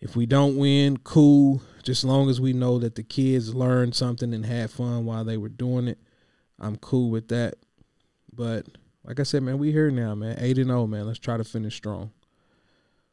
if 0.00 0.16
we 0.16 0.26
don't 0.26 0.56
win, 0.56 0.98
cool. 0.98 1.62
Just 1.82 2.04
as 2.04 2.08
long 2.08 2.28
as 2.28 2.40
we 2.40 2.52
know 2.52 2.78
that 2.78 2.94
the 2.94 3.02
kids 3.02 3.54
learned 3.54 3.94
something 3.94 4.34
and 4.34 4.44
had 4.44 4.70
fun 4.70 5.06
while 5.06 5.24
they 5.24 5.36
were 5.36 5.48
doing 5.48 5.88
it, 5.88 5.98
I'm 6.58 6.76
cool 6.76 7.10
with 7.10 7.28
that. 7.28 7.54
But 8.32 8.66
like 9.04 9.18
I 9.18 9.24
said, 9.24 9.42
man, 9.42 9.58
we 9.58 9.72
here 9.72 9.90
now, 9.90 10.14
man. 10.14 10.36
Eight 10.38 10.58
and 10.58 10.68
zero, 10.68 10.82
oh, 10.82 10.86
man. 10.86 11.06
Let's 11.06 11.18
try 11.18 11.36
to 11.36 11.44
finish 11.44 11.76
strong. 11.76 12.12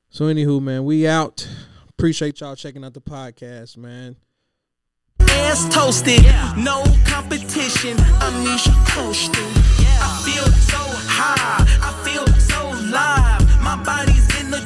So 0.10 0.26
anywho, 0.26 0.62
man, 0.62 0.84
we 0.86 1.08
out. 1.08 1.47
Appreciate 1.89 2.41
y'all 2.41 2.56
checking 2.56 2.84
out 2.84 2.93
the 2.93 3.02
podcast, 3.02 3.78
man 3.78 4.17
ass 5.32 5.68
toasted. 5.70 6.24
No 6.56 6.84
competition. 7.06 7.98
Amisha 8.26 8.74
coasting. 8.94 9.52
I 10.00 10.10
feel 10.26 10.48
so 10.72 10.82
high. 11.08 11.63
I 11.82 11.92
feel 12.06 12.26
so 12.52 12.62
live. 12.92 13.44
My 13.62 13.76
body's 13.84 14.28
in 14.40 14.52
the 14.52 14.62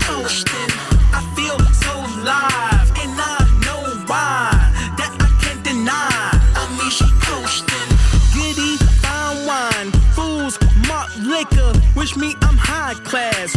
coasting. 0.00 0.70
I 1.12 1.20
feel 1.36 1.58
so 1.84 1.94
live. 2.22 2.88
And 3.02 3.14
I 3.18 3.38
know 3.64 3.82
why. 4.06 4.50
That 4.98 5.12
I 5.20 5.28
can't 5.42 5.62
deny. 5.64 6.10
Amisha 6.62 7.08
coasting. 7.26 7.88
Giddy, 8.34 8.76
fine 9.02 9.46
wine. 9.46 9.90
Fools, 10.14 10.58
malt 10.86 11.10
liquor. 11.18 11.72
Wish 11.96 12.16
me 12.16 12.34
I'm 12.42 12.56
high 12.56 12.94
class. 13.04 13.56